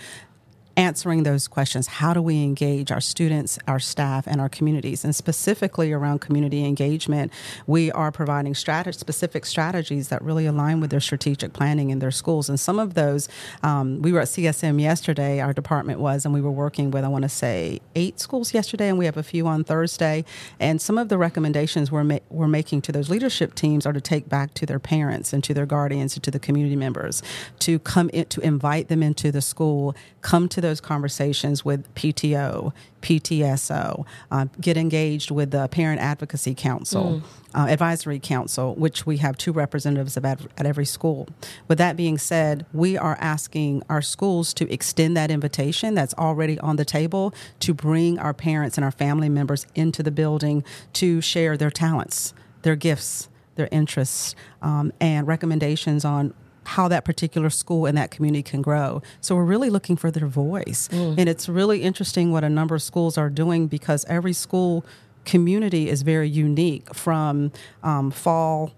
answering 0.77 1.23
those 1.23 1.47
questions. 1.47 1.87
How 1.87 2.13
do 2.13 2.21
we 2.21 2.43
engage 2.43 2.91
our 2.91 3.01
students, 3.01 3.57
our 3.67 3.79
staff, 3.79 4.27
and 4.27 4.39
our 4.39 4.47
communities? 4.47 5.03
And 5.03 5.15
specifically 5.15 5.91
around 5.91 6.19
community 6.21 6.63
engagement, 6.63 7.33
we 7.65 7.91
are 7.91 8.11
providing 8.11 8.53
specific 8.53 9.45
strategies 9.45 10.09
that 10.09 10.21
really 10.21 10.45
align 10.45 10.79
with 10.79 10.91
their 10.91 10.99
strategic 10.99 11.51
planning 11.51 11.89
in 11.89 11.97
their 11.97 12.11
schools. 12.11 12.47
And 12.47 12.59
some 12.59 12.77
of 12.77 12.93
those, 12.93 13.27
um, 13.63 14.01
we 14.03 14.11
were 14.11 14.21
at 14.21 14.27
CSM 14.27 14.79
yesterday, 14.79 15.39
our 15.39 15.51
department 15.51 15.99
was, 15.99 16.25
and 16.25 16.33
we 16.33 16.41
were 16.41 16.51
working 16.51 16.91
with, 16.91 17.03
I 17.03 17.07
want 17.07 17.23
to 17.23 17.29
say, 17.29 17.81
eight 17.95 18.19
schools 18.19 18.53
yesterday, 18.53 18.87
and 18.87 18.99
we 18.99 19.05
have 19.05 19.17
a 19.17 19.23
few 19.23 19.47
on 19.47 19.63
Thursday. 19.63 20.23
And 20.59 20.79
some 20.79 20.99
of 20.99 21.09
the 21.09 21.17
recommendations 21.17 21.91
we're, 21.91 22.03
ma- 22.03 22.19
we're 22.29 22.47
making 22.47 22.83
to 22.83 22.91
those 22.91 23.09
leadership 23.09 23.55
teams 23.55 23.87
are 23.87 23.93
to 23.93 24.01
take 24.01 24.29
back 24.29 24.53
to 24.53 24.67
their 24.67 24.79
parents 24.79 25.33
and 25.33 25.43
to 25.43 25.55
their 25.55 25.65
guardians 25.65 26.15
and 26.15 26.23
to 26.23 26.29
the 26.29 26.39
community 26.39 26.75
members, 26.75 27.23
to 27.59 27.79
come 27.79 28.09
in, 28.13 28.25
to 28.25 28.41
invite 28.41 28.89
them 28.89 29.01
into 29.01 29.31
the 29.31 29.41
school, 29.41 29.95
come 30.21 30.47
to 30.47 30.61
the 30.61 30.66
those 30.67 30.81
conversations 30.81 31.63
with 31.63 31.93
PTO, 31.95 32.73
PTSO, 33.01 34.05
uh, 34.31 34.45
get 34.59 34.75
engaged 34.75 35.31
with 35.31 35.51
the 35.51 35.67
Parent 35.69 36.01
Advocacy 36.01 36.53
Council, 36.53 37.21
mm. 37.21 37.23
uh, 37.55 37.67
Advisory 37.69 38.19
Council, 38.19 38.75
which 38.75 39.05
we 39.05 39.17
have 39.17 39.37
two 39.37 39.53
representatives 39.53 40.17
of 40.17 40.25
at, 40.25 40.41
at 40.57 40.65
every 40.65 40.85
school. 40.85 41.27
With 41.67 41.77
that 41.77 41.95
being 41.95 42.17
said, 42.17 42.65
we 42.73 42.97
are 42.97 43.17
asking 43.21 43.83
our 43.89 44.01
schools 44.01 44.53
to 44.55 44.71
extend 44.71 45.15
that 45.15 45.31
invitation 45.31 45.93
that's 45.93 46.13
already 46.15 46.59
on 46.59 46.75
the 46.75 46.85
table 46.85 47.33
to 47.61 47.73
bring 47.73 48.19
our 48.19 48.33
parents 48.33 48.77
and 48.77 48.83
our 48.83 48.91
family 48.91 49.29
members 49.29 49.65
into 49.73 50.03
the 50.03 50.11
building 50.11 50.63
to 50.93 51.21
share 51.21 51.55
their 51.55 51.71
talents, 51.71 52.33
their 52.63 52.75
gifts, 52.75 53.29
their 53.55 53.69
interests, 53.71 54.35
um, 54.61 54.91
and 54.99 55.27
recommendations 55.27 56.03
on 56.03 56.33
how 56.67 56.89
that 56.89 57.05
particular 57.05 57.49
school 57.49 57.85
and 57.85 57.97
that 57.97 58.11
community 58.11 58.43
can 58.43 58.61
grow. 58.61 59.01
So 59.21 59.35
we're 59.35 59.45
really 59.45 59.69
looking 59.69 59.95
for 59.95 60.11
their 60.11 60.27
voice. 60.27 60.89
Mm. 60.91 61.17
And 61.17 61.29
it's 61.29 61.47
really 61.47 61.81
interesting 61.81 62.33
what 62.33 62.43
a 62.43 62.49
number 62.49 62.75
of 62.75 62.81
schools 62.81 63.17
are 63.17 63.29
doing 63.29 63.67
because 63.67 64.03
every 64.09 64.33
school 64.33 64.85
community 65.23 65.89
is 65.89 66.01
very 66.01 66.27
unique 66.27 66.93
from 66.93 67.53
um, 67.83 68.11
fall 68.11 68.73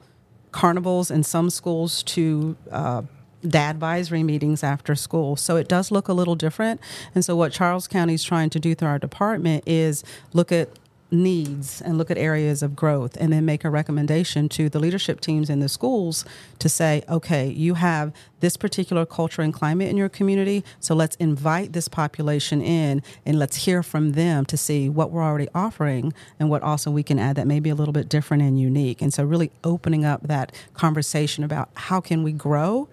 carnivals 0.52 1.10
in 1.10 1.24
some 1.24 1.50
schools 1.50 2.04
to 2.04 2.56
uh, 2.72 3.02
dad 3.48 3.72
advisory 3.72 4.22
meetings 4.22 4.64
after 4.64 4.94
school. 4.94 5.36
So 5.36 5.56
it 5.56 5.68
does 5.68 5.90
look 5.90 6.08
a 6.08 6.14
little 6.14 6.36
different. 6.36 6.80
And 7.16 7.26
so 7.26 7.36
what 7.36 7.52
Charles 7.52 7.88
County 7.88 8.14
is 8.14 8.24
trying 8.24 8.52
to 8.52 8.60
do 8.60 8.76
through 8.76 8.90
our 8.90 9.00
department 9.00 9.64
is 9.66 10.04
look 10.34 10.52
at 10.52 10.70
needs 11.12 11.82
and 11.82 11.98
look 11.98 12.12
at 12.12 12.18
areas 12.18 12.62
of 12.62 12.76
growth 12.76 13.18
and 13.20 13.34
then 13.34 13.46
make 13.46 13.64
a 13.64 13.70
recommendation 13.70 14.48
to 14.48 14.70
the 14.70 14.80
leadership 14.80 15.22
teams 15.22 15.50
in 15.50 15.60
the 15.60 15.70
schools 15.70 16.24
to 16.60 16.70
say 16.70 17.04
okay 17.10 17.50
you 17.50 17.74
have 17.76 18.14
this 18.42 18.56
particular 18.56 19.06
culture 19.06 19.42
and 19.42 19.54
climate 19.54 19.90
in 19.90 19.98
your 19.98 20.10
community 20.10 20.64
so 20.80 20.94
let's 20.94 21.16
invite 21.18 21.74
this 21.74 21.88
population 21.88 22.62
in 22.62 23.02
and 23.26 23.40
let's 23.40 23.66
hear 23.66 23.82
from 23.82 24.12
them 24.12 24.46
to 24.46 24.56
see 24.56 24.88
what 24.88 25.12
we're 25.12 25.24
already 25.24 25.48
offering 25.56 26.14
and 26.40 26.50
what 26.50 26.62
also 26.62 26.92
we 26.92 27.04
can 27.04 27.18
add 27.18 27.36
that 27.36 27.48
may 27.48 27.60
be 27.60 27.70
a 27.70 27.76
little 27.76 27.94
bit 27.94 28.08
different 28.08 28.44
and 28.44 28.60
unique 28.60 29.02
and 29.02 29.14
so 29.14 29.24
really 29.24 29.52
opening 29.64 30.06
up 30.06 30.22
that 30.24 30.52
conversation 30.74 31.44
about 31.44 31.70
how 31.74 32.00
can 32.00 32.24
we 32.24 32.32
grow 32.32 32.88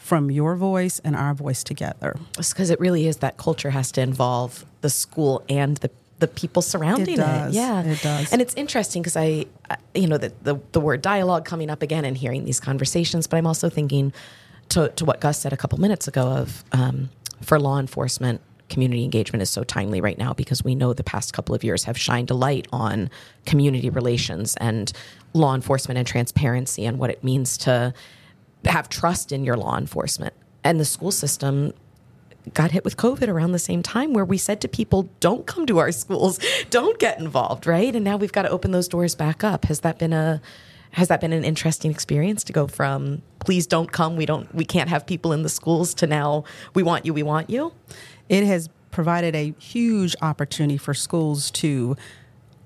from 0.00 0.30
your 0.30 0.56
voice 0.56 0.98
and 1.04 1.14
our 1.14 1.34
voice 1.34 1.62
together. 1.62 2.16
Because 2.36 2.70
it 2.70 2.80
really 2.80 3.06
is 3.06 3.18
that 3.18 3.36
culture 3.36 3.70
has 3.70 3.92
to 3.92 4.00
involve 4.00 4.64
the 4.80 4.88
school 4.88 5.44
and 5.48 5.76
the 5.76 5.90
the 6.20 6.28
people 6.28 6.62
surrounding 6.62 7.18
it. 7.18 7.18
it. 7.18 7.52
Yeah, 7.52 7.82
it 7.82 8.00
does. 8.02 8.32
And 8.32 8.40
it's 8.40 8.54
interesting 8.54 9.02
because 9.02 9.16
I, 9.16 9.46
you 9.94 10.06
know, 10.06 10.18
the, 10.18 10.32
the, 10.42 10.60
the 10.72 10.80
word 10.80 11.02
dialogue 11.02 11.44
coming 11.44 11.70
up 11.70 11.82
again 11.82 12.04
and 12.04 12.16
hearing 12.16 12.44
these 12.44 12.60
conversations, 12.60 13.26
but 13.26 13.38
I'm 13.38 13.46
also 13.46 13.68
thinking 13.68 14.12
to 14.68 14.88
to 14.90 15.04
what 15.04 15.20
Gus 15.20 15.40
said 15.40 15.52
a 15.52 15.56
couple 15.56 15.80
minutes 15.80 16.06
ago 16.06 16.22
of 16.28 16.64
um, 16.72 17.10
for 17.42 17.58
law 17.58 17.78
enforcement. 17.78 18.40
Community 18.68 19.02
engagement 19.02 19.42
is 19.42 19.50
so 19.50 19.64
timely 19.64 20.00
right 20.00 20.16
now 20.16 20.32
because 20.32 20.62
we 20.62 20.76
know 20.76 20.92
the 20.92 21.02
past 21.02 21.32
couple 21.32 21.56
of 21.56 21.64
years 21.64 21.82
have 21.84 21.98
shined 21.98 22.30
a 22.30 22.34
light 22.34 22.68
on 22.72 23.10
community 23.44 23.90
relations 23.90 24.56
and 24.58 24.92
law 25.32 25.56
enforcement 25.56 25.98
and 25.98 26.06
transparency 26.06 26.84
and 26.84 26.96
what 27.00 27.10
it 27.10 27.24
means 27.24 27.58
to 27.58 27.92
have 28.66 28.88
trust 28.88 29.32
in 29.32 29.42
your 29.42 29.56
law 29.56 29.76
enforcement. 29.76 30.34
And 30.62 30.78
the 30.78 30.84
school 30.84 31.10
system 31.10 31.72
got 32.54 32.70
hit 32.70 32.84
with 32.84 32.96
COVID 32.96 33.28
around 33.28 33.52
the 33.52 33.58
same 33.58 33.82
time 33.82 34.12
where 34.12 34.24
we 34.24 34.38
said 34.38 34.60
to 34.62 34.68
people, 34.68 35.08
don't 35.20 35.46
come 35.46 35.66
to 35.66 35.78
our 35.78 35.92
schools, 35.92 36.38
don't 36.70 36.98
get 36.98 37.18
involved, 37.18 37.66
right? 37.66 37.94
And 37.94 38.04
now 38.04 38.16
we've 38.16 38.32
got 38.32 38.42
to 38.42 38.50
open 38.50 38.70
those 38.70 38.88
doors 38.88 39.14
back 39.14 39.44
up. 39.44 39.66
Has 39.66 39.80
that 39.80 39.98
been 39.98 40.12
a 40.12 40.40
has 40.92 41.06
that 41.06 41.20
been 41.20 41.32
an 41.32 41.44
interesting 41.44 41.92
experience 41.92 42.42
to 42.42 42.52
go 42.52 42.66
from 42.66 43.22
please 43.38 43.64
don't 43.64 43.92
come, 43.92 44.16
we 44.16 44.26
don't 44.26 44.52
we 44.54 44.64
can't 44.64 44.88
have 44.88 45.06
people 45.06 45.32
in 45.32 45.42
the 45.42 45.48
schools 45.48 45.94
to 45.94 46.06
now 46.06 46.44
we 46.74 46.82
want 46.82 47.06
you, 47.06 47.14
we 47.14 47.22
want 47.22 47.50
you? 47.50 47.72
It 48.28 48.44
has 48.44 48.68
provided 48.90 49.36
a 49.36 49.54
huge 49.58 50.16
opportunity 50.20 50.76
for 50.76 50.94
schools 50.94 51.50
to 51.52 51.96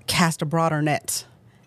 cast 0.06 0.40
a 0.40 0.46
broader 0.46 0.80
net, 0.80 1.26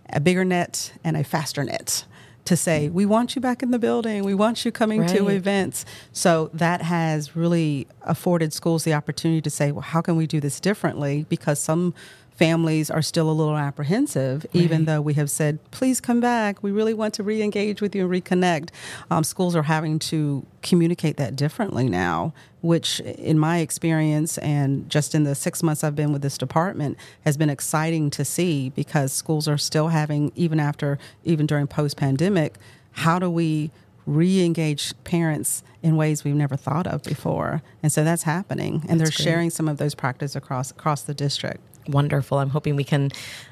a 0.09 0.19
bigger 0.19 0.43
net 0.43 0.93
and 1.03 1.15
a 1.15 1.23
faster 1.23 1.63
net 1.63 2.05
to 2.47 2.57
say, 2.57 2.89
we 2.89 3.05
want 3.05 3.35
you 3.35 3.41
back 3.41 3.61
in 3.61 3.71
the 3.71 3.79
building, 3.79 4.23
we 4.23 4.33
want 4.33 4.65
you 4.65 4.71
coming 4.71 5.01
right. 5.01 5.09
to 5.09 5.27
events. 5.27 5.85
So 6.11 6.49
that 6.53 6.81
has 6.81 7.35
really 7.35 7.87
afforded 8.01 8.53
schools 8.53 8.83
the 8.83 8.93
opportunity 8.93 9.41
to 9.41 9.49
say, 9.49 9.71
well, 9.71 9.81
how 9.81 10.01
can 10.01 10.15
we 10.15 10.27
do 10.27 10.39
this 10.39 10.59
differently? 10.59 11.25
Because 11.29 11.59
some 11.59 11.93
families 12.37 12.91
are 12.91 13.01
still 13.01 13.29
a 13.29 13.33
little 13.33 13.57
apprehensive, 13.57 14.45
right. 14.53 14.63
even 14.63 14.85
though 14.85 15.01
we 15.01 15.15
have 15.15 15.29
said, 15.29 15.59
please 15.71 15.99
come 15.99 16.19
back. 16.19 16.61
We 16.61 16.71
really 16.71 16.93
want 16.93 17.15
to 17.15 17.23
re 17.23 17.41
engage 17.41 17.81
with 17.81 17.95
you 17.95 18.03
and 18.03 18.23
reconnect. 18.23 18.69
Um, 19.09 19.23
schools 19.23 19.55
are 19.55 19.63
having 19.63 19.97
to 19.99 20.45
communicate 20.61 21.17
that 21.17 21.35
differently 21.35 21.89
now, 21.89 22.33
which, 22.61 22.99
in 22.99 23.39
my 23.39 23.57
experience, 23.57 24.37
and 24.37 24.87
just 24.89 25.15
in 25.15 25.23
the 25.23 25.33
six 25.33 25.63
months 25.63 25.83
I've 25.83 25.95
been 25.95 26.13
with 26.13 26.21
this 26.21 26.37
department, 26.37 26.97
has 27.25 27.37
been 27.37 27.49
exciting 27.49 28.11
to 28.11 28.23
see 28.23 28.69
because 28.69 29.11
schools 29.11 29.47
are 29.47 29.57
still 29.57 29.87
having, 29.87 30.31
even 30.35 30.59
after, 30.59 30.99
even 31.23 31.47
during 31.47 31.65
post 31.65 31.97
pandemic, 31.97 32.55
how 32.91 33.17
do 33.17 33.29
we 33.29 33.71
re-engage 34.05 34.93
parents 35.03 35.63
in 35.83 35.97
ways 35.97 36.23
we've 36.23 36.33
never 36.33 36.55
thought 36.55 36.87
of 36.87 37.03
before 37.03 37.61
and 37.83 37.91
so 37.91 38.05
that's 38.05 38.23
happening 38.23 38.75
and 38.87 39.01
that's 39.01 39.11
they're 39.11 39.25
great. 39.25 39.31
sharing 39.31 39.49
some 39.49 39.67
of 39.67 39.77
those 39.77 39.93
practices 39.93 40.33
across 40.33 40.71
across 40.71 41.01
the 41.01 41.13
district 41.13 41.59
wonderful. 41.89 42.39
I'm 42.39 42.49
hoping 42.49 42.75
we 42.75 42.83
can. 42.83 43.11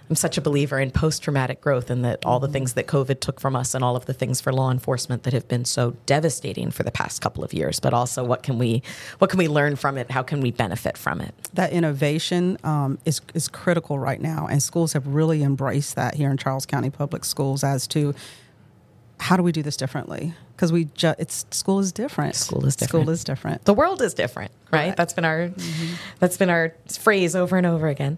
I'm 0.10 0.16
such 0.16 0.38
a 0.38 0.42
believer 0.42 0.80
in 0.80 0.92
post 0.92 1.24
traumatic 1.24 1.62
growth 1.62 1.90
and 1.90 2.06
that 2.06 2.24
all 2.26 2.40
the 2.40 2.48
things 2.48 2.74
that 2.74 2.86
COVID 2.86 3.22
took 3.22 3.40
from 3.40 3.56
us 3.56 3.74
and 3.74 3.84
all 3.84 3.96
of 3.96 4.06
the 4.06 4.14
things 4.14 4.40
for 4.40 4.54
law 4.54 4.70
enforcement 4.70 5.24
that 5.24 5.34
have 5.34 5.48
been 5.48 5.66
so 5.66 5.96
devastating 6.06 6.70
for 6.70 6.84
the 6.84 6.92
past 6.92 7.22
couple 7.22 7.44
of 7.44 7.54
years, 7.54 7.80
but 7.80 7.92
also 7.92 8.24
what 8.24 8.44
can 8.44 8.60
we 8.60 8.84
what 9.18 9.30
can 9.32 9.40
we 9.40 9.48
learn 9.48 9.76
from 9.76 9.98
it? 9.98 10.12
How 10.12 10.22
can 10.22 10.42
we 10.42 10.52
benefit 10.52 10.98
from 10.98 11.22
it? 11.22 11.34
That 11.54 11.72
innovation 11.72 12.58
um, 12.64 13.00
is 13.06 13.22
is 13.34 13.48
critical 13.48 13.98
right 13.98 14.22
now, 14.22 14.48
and 14.48 14.62
schools 14.62 14.94
have 14.94 15.08
really 15.08 15.42
embraced 15.42 15.96
that 15.96 16.16
here 16.16 16.30
in 16.30 16.38
Charles 16.38 16.66
County 16.66 16.90
Public 16.90 17.26
Schools 17.26 17.64
as 17.64 17.88
to 17.88 18.14
how 19.20 19.38
do 19.38 19.44
we 19.44 19.52
do 19.52 19.62
this 19.64 19.78
differently? 19.78 20.34
Because 20.56 20.72
we 20.72 20.86
just 20.94 21.20
it's 21.20 21.46
school 21.52 21.80
is 21.80 21.92
different. 21.92 22.36
School 22.36 22.66
is 22.66 22.76
different. 22.76 22.90
School 22.90 23.10
is 23.10 23.24
different. 23.24 23.66
The 23.66 23.74
world 23.74 24.02
is 24.02 24.14
different, 24.14 24.52
right? 24.72 24.84
Correct. 24.84 24.98
That's 24.98 25.14
been 25.14 25.26
our 25.26 25.50
mm-hmm. 25.50 25.94
that's 26.20 26.38
been 26.38 26.50
our 26.50 26.74
phrase 26.88 27.36
over 27.36 27.58
and 27.58 27.66
over 27.66 27.88
again. 27.88 28.18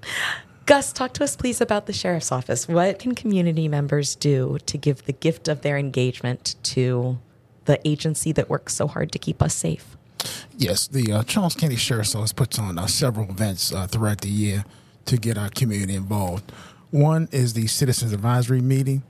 Gus, 0.66 0.92
talk 0.92 1.14
to 1.14 1.24
us 1.24 1.36
please 1.38 1.62
about 1.62 1.86
the 1.86 1.94
sheriff's 1.94 2.32
office. 2.32 2.68
What 2.68 3.00
can 3.00 3.16
community 3.16 3.70
members 3.70 4.16
do 4.16 4.58
to 4.66 4.78
give 4.78 5.06
the 5.06 5.14
gift 5.14 5.48
of 5.48 5.62
their 5.62 5.78
engagement 5.78 6.56
to 6.64 7.20
the 7.66 7.80
agency 7.88 8.34
that 8.34 8.50
works 8.50 8.76
so 8.76 8.88
hard 8.88 9.12
to 9.14 9.20
keep 9.20 9.42
us 9.42 9.54
safe? 9.54 9.96
Yes, 10.58 10.88
the 10.88 11.14
uh, 11.14 11.24
Charles 11.24 11.56
County 11.56 11.78
Sheriff's 11.78 12.16
Office 12.16 12.34
puts 12.34 12.60
on 12.60 12.78
uh, 12.78 12.88
several 12.88 13.30
events 13.30 13.72
uh, 13.72 13.88
throughout 13.88 14.22
the 14.22 14.30
year 14.30 14.66
to 15.06 15.18
get 15.18 15.38
our 15.38 15.50
community 15.50 15.96
involved. 15.96 16.52
One 16.90 17.30
is 17.32 17.54
the 17.54 17.68
Citizens 17.68 18.12
Advisory 18.12 18.62
Meeting 18.62 19.04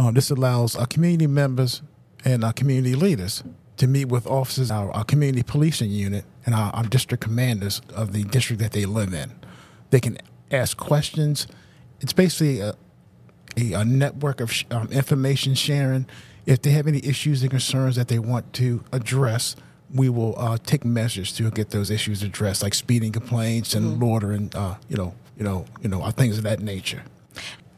uh, 0.00 0.10
this 0.10 0.30
allows 0.30 0.74
our 0.76 0.86
community 0.86 1.26
members 1.26 1.82
and 2.24 2.42
our 2.42 2.54
community 2.54 2.94
leaders 2.94 3.44
to 3.76 3.86
meet 3.86 4.06
with 4.06 4.26
officers, 4.26 4.70
our, 4.70 4.90
our 4.92 5.04
community 5.04 5.42
policing 5.42 5.90
unit, 5.90 6.24
and 6.46 6.54
our, 6.54 6.72
our, 6.74 6.84
district 6.84 7.22
commanders 7.22 7.82
of 7.94 8.12
the 8.12 8.24
district 8.24 8.62
that 8.62 8.72
they 8.72 8.86
live 8.86 9.12
in. 9.12 9.30
They 9.90 10.00
can 10.00 10.18
ask 10.50 10.76
questions. 10.76 11.46
It's 12.00 12.14
basically 12.14 12.60
a, 12.60 12.74
a, 13.58 13.72
a 13.74 13.84
network 13.84 14.40
of 14.40 14.50
sh- 14.50 14.64
um, 14.70 14.88
information 14.88 15.54
sharing. 15.54 16.06
If 16.46 16.62
they 16.62 16.70
have 16.70 16.86
any 16.86 17.04
issues 17.04 17.42
and 17.42 17.50
concerns 17.50 17.96
that 17.96 18.08
they 18.08 18.18
want 18.18 18.54
to 18.54 18.82
address, 18.92 19.54
we 19.94 20.08
will 20.08 20.34
uh, 20.38 20.56
take 20.64 20.84
measures 20.84 21.32
to 21.34 21.50
get 21.50 21.70
those 21.70 21.90
issues 21.90 22.22
addressed, 22.22 22.62
like 22.62 22.74
speeding 22.74 23.12
complaints 23.12 23.74
and 23.74 23.84
mm-hmm. 23.84 24.02
loitering, 24.02 24.50
uh, 24.54 24.76
you 24.88 24.96
know, 24.96 25.14
you 25.36 25.44
know, 25.44 25.66
you 25.82 25.88
know, 25.88 26.10
things 26.10 26.38
of 26.38 26.44
that 26.44 26.60
nature. 26.60 27.02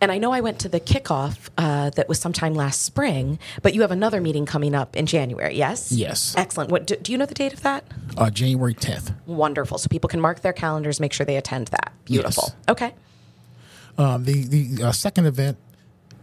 And 0.03 0.11
I 0.11 0.19
know 0.19 0.33
I 0.33 0.41
went 0.41 0.59
to 0.59 0.69
the 0.69 0.81
kickoff 0.81 1.49
uh, 1.57 1.91
that 1.91 2.09
was 2.09 2.19
sometime 2.19 2.55
last 2.55 2.83
spring, 2.83 3.39
but 3.63 3.73
you 3.73 3.83
have 3.83 3.93
another 3.93 4.21
meeting 4.21 4.45
coming 4.47 4.75
up 4.75 4.97
in 4.97 5.07
January, 5.07 5.55
yes? 5.55 5.93
Yes. 5.93 6.35
Excellent. 6.37 6.71
What 6.73 6.89
do, 6.89 6.97
do 6.97 7.13
you 7.13 7.19
know 7.19 7.25
the 7.25 7.35
date 7.35 7.53
of 7.53 7.63
that? 7.63 7.85
uh, 8.17 8.29
January 8.29 8.75
10th. 8.75 9.15
Wonderful. 9.27 9.79
So 9.79 9.87
people 9.87 10.09
can 10.09 10.21
mark 10.21 10.41
their 10.41 10.53
calendars, 10.53 10.99
make 10.99 11.13
sure 11.13 11.25
they 11.25 11.37
attend 11.37 11.69
that. 11.69 11.93
Beautiful. 12.05 12.49
Yes. 12.49 12.57
Okay. 12.69 12.95
Um, 13.97 14.25
the 14.25 14.45
the 14.45 14.83
uh, 14.83 14.93
second 14.93 15.27
event 15.27 15.57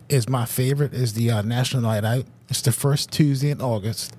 is 0.10 0.28
my 0.28 0.44
favorite 0.44 0.94
is 0.94 1.14
the 1.14 1.32
uh, 1.32 1.42
National 1.42 1.84
Night 1.84 2.04
Out. 2.04 2.26
It's 2.50 2.62
the 2.62 2.74
first 2.74 3.12
Tuesday 3.12 3.50
in 3.50 3.62
August. 3.62 4.14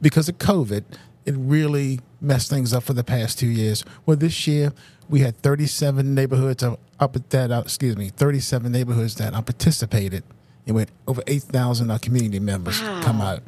Because 0.00 0.30
of 0.30 0.38
COVID, 0.38 0.84
it 1.26 1.34
really 1.36 2.00
messed 2.18 2.48
things 2.48 2.72
up 2.72 2.84
for 2.84 2.94
the 2.94 3.04
past 3.04 3.38
two 3.38 3.48
years. 3.48 3.84
Well, 4.06 4.16
this 4.16 4.46
year 4.46 4.72
we 5.10 5.20
had 5.20 5.36
37 5.38 6.14
neighborhoods 6.14 6.62
up, 6.62 6.78
at 7.00 7.30
that. 7.30 7.50
Uh, 7.50 7.62
excuse 7.64 7.96
me, 7.96 8.10
37 8.10 8.70
neighborhoods 8.70 9.16
that 9.16 9.34
uh, 9.34 9.42
participated, 9.42 10.22
and 10.66 10.76
with 10.76 10.92
over 11.06 11.22
8,000 11.26 11.90
uh, 11.90 11.98
community 11.98 12.38
members 12.38 12.78
come 12.78 13.20
out. 13.20 13.42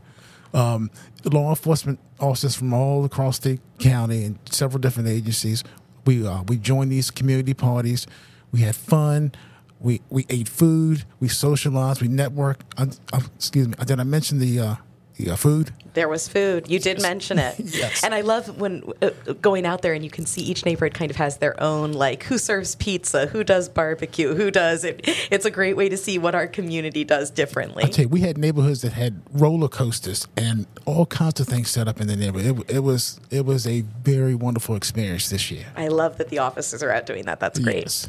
Um, 0.52 0.90
law 1.24 1.50
enforcement 1.50 1.98
officers 2.20 2.54
from 2.54 2.74
all 2.74 3.04
across 3.04 3.38
the 3.38 3.58
county 3.78 4.24
and 4.24 4.38
several 4.50 4.80
different 4.80 5.08
agencies. 5.08 5.64
We 6.04 6.26
uh, 6.26 6.42
we 6.42 6.58
joined 6.58 6.90
these 6.90 7.10
community 7.10 7.54
parties. 7.54 8.06
We 8.50 8.60
had 8.60 8.74
fun. 8.74 9.32
We 9.80 10.02
we 10.10 10.26
ate 10.28 10.48
food. 10.48 11.04
We 11.20 11.28
socialized. 11.28 12.02
We 12.02 12.08
networked. 12.08 12.62
Uh, 12.76 12.86
uh, 13.12 13.20
excuse 13.36 13.68
me. 13.68 13.74
Did 13.86 14.00
I 14.00 14.04
mention 14.04 14.40
the 14.40 14.76
the 15.24 15.32
uh, 15.32 15.36
food? 15.36 15.72
There 15.94 16.08
was 16.08 16.28
food. 16.28 16.68
You 16.70 16.78
did 16.78 17.00
mention 17.02 17.38
it. 17.38 17.56
Yes. 17.72 18.04
And 18.04 18.14
I 18.14 18.20
love 18.20 18.60
when 18.60 18.82
uh, 19.00 19.10
going 19.40 19.64
out 19.66 19.82
there 19.82 19.94
and 19.94 20.04
you 20.04 20.10
can 20.10 20.26
see 20.26 20.42
each 20.42 20.64
neighborhood 20.64 20.94
kind 20.94 21.10
of 21.10 21.16
has 21.16 21.38
their 21.38 21.60
own, 21.60 21.92
like, 21.92 22.24
who 22.24 22.36
serves 22.36 22.74
pizza, 22.74 23.26
who 23.26 23.42
does 23.42 23.68
barbecue, 23.68 24.34
who 24.34 24.50
does 24.50 24.84
it. 24.84 25.00
It's 25.30 25.46
a 25.46 25.50
great 25.50 25.74
way 25.76 25.88
to 25.88 25.96
see 25.96 26.18
what 26.18 26.34
our 26.34 26.46
community 26.46 27.02
does 27.02 27.30
differently. 27.30 27.90
You, 27.96 28.08
we 28.08 28.20
had 28.20 28.36
neighborhoods 28.36 28.82
that 28.82 28.92
had 28.92 29.22
roller 29.32 29.68
coasters 29.68 30.28
and 30.36 30.66
all 30.84 31.06
kinds 31.06 31.40
of 31.40 31.48
things 31.48 31.70
set 31.70 31.88
up 31.88 32.00
in 32.00 32.08
the 32.08 32.16
neighborhood. 32.16 32.60
It, 32.68 32.76
it 32.76 32.80
was 32.80 33.20
it 33.30 33.46
was 33.46 33.66
a 33.66 33.80
very 33.80 34.34
wonderful 34.34 34.76
experience 34.76 35.30
this 35.30 35.50
year. 35.50 35.66
I 35.76 35.88
love 35.88 36.18
that 36.18 36.28
the 36.28 36.38
officers 36.38 36.82
are 36.82 36.90
out 36.90 37.06
doing 37.06 37.24
that. 37.24 37.40
That's 37.40 37.58
great. 37.58 37.84
Yes. 37.84 38.08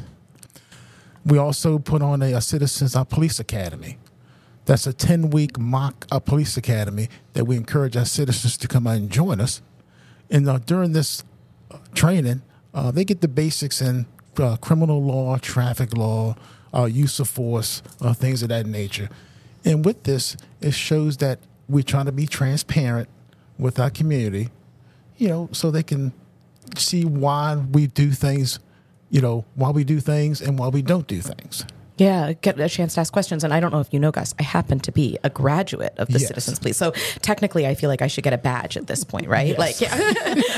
We 1.24 1.38
also 1.38 1.78
put 1.78 2.02
on 2.02 2.22
a, 2.22 2.34
a 2.34 2.40
Citizens 2.40 2.94
uh, 2.94 3.04
Police 3.04 3.40
Academy. 3.40 3.96
That's 4.66 4.86
a 4.86 4.92
10 4.92 5.30
week 5.30 5.58
mock 5.58 6.06
uh, 6.10 6.20
police 6.20 6.56
academy 6.56 7.08
that 7.34 7.44
we 7.44 7.56
encourage 7.56 7.96
our 7.96 8.04
citizens 8.04 8.56
to 8.58 8.68
come 8.68 8.86
out 8.86 8.96
and 8.96 9.10
join 9.10 9.40
us. 9.40 9.60
And 10.30 10.48
uh, 10.48 10.58
during 10.58 10.92
this 10.92 11.22
uh, 11.70 11.78
training, 11.94 12.42
uh, 12.72 12.90
they 12.90 13.04
get 13.04 13.20
the 13.20 13.28
basics 13.28 13.80
in 13.80 14.06
uh, 14.38 14.56
criminal 14.56 15.02
law, 15.02 15.36
traffic 15.38 15.96
law, 15.96 16.34
use 16.88 17.20
of 17.20 17.28
force, 17.28 17.82
things 18.14 18.42
of 18.42 18.48
that 18.48 18.66
nature. 18.66 19.08
And 19.64 19.84
with 19.84 20.02
this, 20.02 20.36
it 20.60 20.72
shows 20.72 21.18
that 21.18 21.38
we're 21.68 21.84
trying 21.84 22.06
to 22.06 22.12
be 22.12 22.26
transparent 22.26 23.08
with 23.58 23.78
our 23.78 23.90
community, 23.90 24.48
you 25.16 25.28
know, 25.28 25.48
so 25.52 25.70
they 25.70 25.84
can 25.84 26.12
see 26.76 27.04
why 27.04 27.54
we 27.54 27.86
do 27.86 28.10
things, 28.10 28.58
you 29.08 29.20
know, 29.20 29.44
why 29.54 29.70
we 29.70 29.84
do 29.84 30.00
things 30.00 30.40
and 30.40 30.58
why 30.58 30.66
we 30.66 30.82
don't 30.82 31.06
do 31.06 31.20
things. 31.20 31.64
Yeah, 31.96 32.32
get 32.32 32.58
a 32.58 32.68
chance 32.68 32.94
to 32.94 33.00
ask 33.00 33.12
questions. 33.12 33.44
And 33.44 33.54
I 33.54 33.60
don't 33.60 33.70
know 33.72 33.78
if 33.80 33.92
you 33.92 34.00
know, 34.00 34.10
Gus, 34.10 34.34
I 34.40 34.42
happen 34.42 34.80
to 34.80 34.90
be 34.90 35.16
a 35.22 35.30
graduate 35.30 35.94
of 35.96 36.08
the 36.08 36.18
Yes. 36.18 36.26
Citizens 36.26 36.58
Police. 36.58 36.76
So 36.76 36.90
technically, 37.22 37.66
I 37.68 37.74
feel 37.74 37.88
like 37.88 38.02
I 38.02 38.08
should 38.08 38.24
get 38.24 38.32
a 38.32 38.38
badge 38.38 38.76
at 38.76 38.88
this 38.88 39.04
point, 39.04 39.28
right? 39.28 39.56
Yes. 39.56 39.58
Like, 39.58 39.80
yeah. 39.80 39.94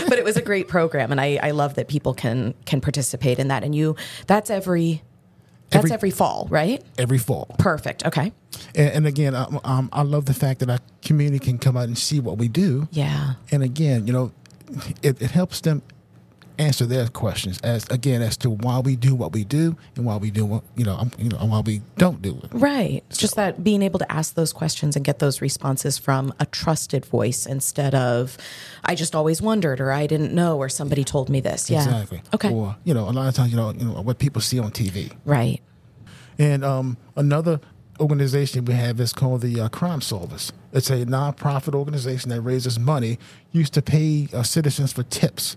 but 0.09 0.19
it 0.19 0.25
was 0.25 0.37
a 0.39 0.43
great 0.43 0.67
program, 0.67 1.13
and 1.13 1.21
I, 1.21 1.39
I 1.43 1.51
love 1.51 1.75
that 1.75 1.89
people 1.89 2.15
can 2.15 2.55
can 2.65 2.81
participate 2.81 3.39
in 3.39 3.49
that. 3.49 3.65
And 3.65 3.75
you, 3.75 3.97
that's 4.27 4.49
every, 4.49 5.03
that's 5.71 5.85
every, 5.85 5.93
Every- 5.95 6.11
fall, 6.11 6.47
right? 6.51 6.83
Every 6.97 7.19
fall. 7.19 7.55
Perfect. 7.59 8.07
Okay. 8.07 8.33
And, 8.75 8.89
and 8.95 9.07
again, 9.07 9.35
um, 9.35 9.61
um, 9.65 9.89
I 9.93 10.03
love 10.03 10.25
the 10.25 10.33
fact 10.35 10.61
that 10.61 10.71
our 10.71 10.79
community 11.03 11.45
can 11.45 11.59
come 11.59 11.77
out 11.77 11.85
and 11.85 11.99
see 11.99 12.19
what 12.19 12.39
we 12.39 12.49
do. 12.49 12.89
Yeah. 12.93 13.35
And 13.51 13.63
again, 13.63 14.07
you 14.07 14.13
know, 14.15 14.33
it, 15.03 15.21
it 15.21 15.31
helps 15.33 15.61
them 15.61 15.83
answer 16.59 16.87
their 16.87 17.09
questions 17.09 17.59
as 17.61 17.85
again 17.91 18.23
as 18.23 18.37
to 18.39 18.51
why 18.51 18.79
we 18.79 18.97
do 18.97 19.15
what 19.15 19.33
we 19.33 19.45
do 19.45 19.77
and 19.95 20.05
why 20.05 20.17
we 20.17 20.31
do 20.31 20.45
what 20.45 20.65
you 20.75 20.85
know, 20.85 20.97
um, 20.97 21.11
you 21.19 21.29
know, 21.29 21.39
and 21.39 21.51
why 21.51 21.61
we 21.61 21.83
don't 21.97 22.23
do 22.23 22.39
it. 22.43 22.51
Right. 22.53 23.05
It's 23.09 23.19
just 23.19 23.37
that 23.37 23.63
being 23.63 23.83
able 23.83 23.99
to 23.99 24.13
ask 24.13 24.35
those 24.35 24.53
questions 24.53 24.97
and 24.97 25.05
get 25.05 25.19
those 25.19 25.41
responses 25.41 25.99
from 25.99 26.33
a 26.41 26.47
trusted 26.47 27.05
voice 27.05 27.47
instead 27.47 27.95
of, 27.95 28.37
I 28.85 28.95
just 28.95 29.15
always 29.15 29.43
wondered, 29.43 29.81
or 29.81 29.93
I 29.93 30.07
didn't 30.07 30.33
know, 30.33 30.57
or 30.57 30.69
somebody 30.69 31.05
told 31.05 31.29
me 31.29 31.41
this. 31.41 31.71
Yeah. 31.71 31.85
Exactly. 31.85 32.23
Okay. 32.35 32.53
Or 32.53 32.77
you 32.85 32.95
know, 32.95 33.09
a 33.09 33.13
lot 33.13 33.29
of 33.29 33.35
times, 33.35 33.51
you 33.51 33.57
know, 33.57 33.73
you 33.73 33.85
know 33.85 34.01
what 34.01 34.19
people 34.19 34.41
see 34.41 34.59
on 34.59 34.71
TV. 34.71 35.13
right. 35.25 35.61
And 36.39 36.65
um, 36.65 36.99
another 37.17 37.61
organization 37.99 38.67
we 38.67 38.75
have 38.75 39.01
is 39.01 39.13
called 39.15 39.41
the 39.41 39.59
uh, 39.59 39.69
Crime 39.69 40.01
Solvers. 40.01 40.53
It's 40.73 40.91
a 40.91 41.07
nonprofit 41.07 41.75
organization 41.75 42.31
that 42.31 42.43
raises 42.43 42.79
money 42.79 43.19
used 43.53 43.73
to 43.75 43.83
pay 43.83 44.29
uh, 44.35 44.43
citizens 44.43 44.93
for 44.93 45.03
tips 45.05 45.57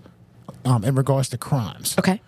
um, 0.69 0.84
in 0.84 0.95
regards 0.95 1.29
to 1.29 1.38
crimes. 1.38 1.95
Okay. 1.97 2.21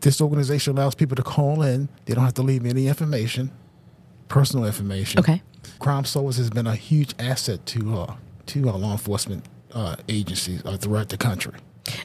This 0.00 0.20
organization 0.20 0.76
allows 0.76 0.94
people 0.94 1.16
to 1.16 1.22
call 1.22 1.62
in. 1.62 1.88
They 2.04 2.14
don't 2.14 2.24
have 2.24 2.34
to 2.34 2.42
leave 2.42 2.66
any 2.66 2.86
information, 2.86 3.50
personal 4.28 4.66
information. 4.66 5.18
Okay. 5.20 5.42
Crime 5.78 6.04
Solvers 6.04 6.36
has 6.36 6.50
been 6.50 6.66
a 6.66 6.74
huge 6.76 7.14
asset 7.18 7.64
to 7.66 7.98
uh, 8.00 8.14
to 8.46 8.68
uh, 8.68 8.76
law 8.76 8.92
enforcement 8.92 9.46
uh, 9.72 9.96
agencies 10.08 10.62
uh, 10.66 10.76
throughout 10.76 11.08
the 11.08 11.16
country. 11.16 11.54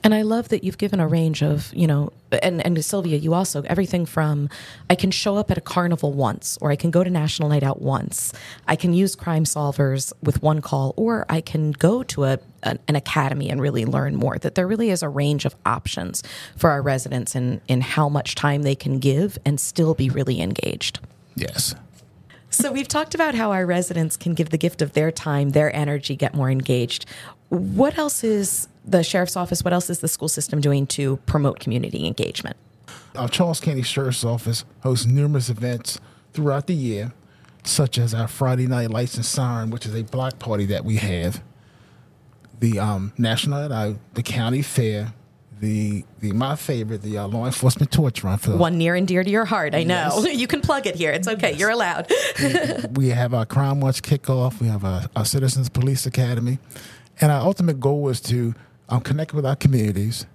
And 0.04 0.14
I 0.14 0.24
love 0.24 0.50
that 0.50 0.64
you've 0.64 0.78
given 0.78 1.00
a 1.00 1.08
range 1.08 1.42
of, 1.42 1.74
you 1.74 1.88
know, 1.88 2.12
and, 2.44 2.64
and 2.66 2.84
Sylvia, 2.84 3.18
you 3.18 3.34
also, 3.34 3.64
everything 3.64 4.06
from 4.06 4.50
I 4.90 4.96
can 4.96 5.12
show 5.12 5.38
up 5.38 5.50
at 5.52 5.58
a 5.58 5.62
carnival 5.62 6.12
once, 6.12 6.58
or 6.62 6.72
I 6.72 6.76
can 6.76 6.92
go 6.92 7.04
to 7.04 7.10
National 7.10 7.50
Night 7.50 7.64
Out 7.64 7.82
once. 7.82 8.34
I 8.68 8.76
can 8.76 8.94
use 8.94 9.16
Crime 9.16 9.46
Solvers 9.46 10.14
with 10.22 10.42
one 10.42 10.62
call, 10.62 10.94
or 10.98 11.26
I 11.30 11.42
can 11.42 11.72
go 11.72 12.04
to 12.04 12.26
a, 12.26 12.40
an, 12.64 12.80
an 12.88 12.96
academy 12.96 13.50
and 13.50 13.62
really 13.62 13.86
learn 13.86 14.16
more. 14.16 14.38
That 14.38 14.56
there 14.56 14.68
really 14.68 14.90
is 14.90 15.02
a 15.02 15.10
range 15.10 15.46
of 15.46 15.56
options 15.66 16.24
for 16.58 16.70
our 16.70 16.82
residents 16.82 17.36
in, 17.36 17.62
in 17.68 17.82
how 17.82 18.10
much 18.10 18.36
time 18.36 18.64
they 18.64 18.76
can 18.76 19.00
give 19.00 19.38
and 19.46 19.60
still 19.60 19.94
be 19.94 20.10
really 20.10 20.42
engaged. 20.42 21.00
Yes. 21.36 21.74
So 22.60 22.74
we've 22.74 22.90
talked 22.90 23.16
about 23.16 23.36
how 23.36 23.54
our 23.54 23.66
residents 23.66 24.18
can 24.18 24.34
give 24.34 24.50
the 24.50 24.58
gift 24.58 24.82
of 24.82 24.92
their 24.92 25.14
time, 25.14 25.52
their 25.52 25.74
energy, 25.74 26.18
get 26.18 26.34
more 26.34 26.52
engaged. 26.52 27.06
What 27.48 27.98
else 27.98 28.22
is 28.22 28.68
the 28.84 29.02
sheriff's 29.02 29.38
office? 29.38 29.64
What 29.64 29.72
else 29.72 29.90
is 29.90 30.00
the 30.00 30.10
school 30.10 30.28
system 30.28 30.60
doing 30.60 30.86
to 30.88 31.16
promote 31.26 31.62
community 31.62 32.06
engagement? 32.06 32.58
Our 33.16 33.30
Charles 33.30 33.62
County 33.62 33.82
Sheriff's 33.82 34.26
Office 34.26 34.66
hosts 34.84 35.06
numerous 35.06 35.48
events 35.50 36.02
throughout 36.34 36.68
the 36.68 36.74
year, 36.76 37.14
such 37.64 37.98
as 37.98 38.14
our 38.14 38.28
Friday 38.28 38.68
Night 38.68 38.92
Lights 38.92 39.16
and 39.16 39.26
Siren, 39.26 39.70
which 39.70 39.86
is 39.86 39.96
a 39.96 40.04
block 40.04 40.38
party 40.38 40.66
that 40.66 40.84
we 40.84 40.98
have, 40.98 41.42
the 42.60 42.78
um, 42.78 43.14
National 43.18 43.62
Night 43.62 43.72
Out, 43.72 43.96
the 44.16 44.24
county 44.24 44.62
fair, 44.62 45.14
the 45.60 46.06
the 46.20 46.32
my 46.32 46.56
favorite, 46.56 47.02
the 47.02 47.18
uh, 47.18 47.28
law 47.28 47.46
enforcement 47.46 47.92
torch 47.92 48.24
run. 48.24 48.38
For 48.38 48.56
One 48.56 48.78
near 48.78 48.96
and 48.96 49.08
dear 49.08 49.24
to 49.24 49.30
your 49.30 49.46
heart, 49.46 49.76
I 49.76 49.84
know. 49.84 50.26
You 50.40 50.48
can 50.48 50.62
plug 50.62 50.88
it 50.88 50.96
here. 50.96 51.12
It's 51.12 51.28
okay. 51.28 51.54
You're 51.54 51.70
allowed. 51.70 52.12
we 52.94 53.10
have 53.10 53.34
our 53.34 53.46
Crime 53.46 53.82
Watch 53.82 54.02
kickoff. 54.02 54.62
We 54.62 54.68
have 54.68 54.86
our, 54.86 55.04
our 55.16 55.26
Citizens 55.26 55.70
Police 55.70 56.06
Academy, 56.06 56.60
and 57.20 57.32
our 57.32 57.42
ultimate 57.42 57.80
goal 57.80 58.08
is 58.10 58.22
to 58.22 58.54
um, 58.88 59.02
connect 59.02 59.34
with 59.34 59.46
our 59.46 59.56
communities 59.56 60.26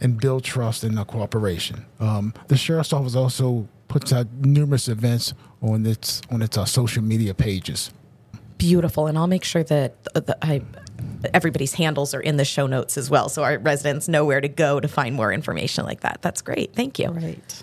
and 0.00 0.20
build 0.20 0.44
trust 0.44 0.84
and 0.84 0.96
cooperation. 1.06 1.86
Um, 2.00 2.34
the 2.48 2.56
sheriff's 2.56 2.92
office 2.92 3.14
also 3.14 3.68
puts 3.88 4.12
out 4.12 4.26
numerous 4.32 4.88
events 4.88 5.34
on 5.62 5.86
its 5.86 6.20
on 6.30 6.42
its 6.42 6.58
uh, 6.58 6.64
social 6.64 7.02
media 7.02 7.32
pages. 7.32 7.90
Beautiful. 8.58 9.06
And 9.06 9.18
I'll 9.18 9.26
make 9.26 9.44
sure 9.44 9.64
that 9.64 9.94
uh, 10.14 10.20
the, 10.20 10.36
I, 10.44 10.62
everybody's 11.32 11.74
handles 11.74 12.14
are 12.14 12.20
in 12.20 12.36
the 12.36 12.44
show 12.44 12.66
notes 12.66 12.98
as 12.98 13.08
well. 13.08 13.28
So 13.28 13.42
our 13.42 13.58
residents 13.58 14.08
know 14.08 14.24
where 14.24 14.40
to 14.40 14.48
go 14.48 14.80
to 14.80 14.88
find 14.88 15.14
more 15.14 15.32
information 15.32 15.84
like 15.84 16.00
that. 16.00 16.20
That's 16.22 16.42
great. 16.42 16.74
Thank 16.74 16.98
you. 16.98 17.08
Right. 17.08 17.62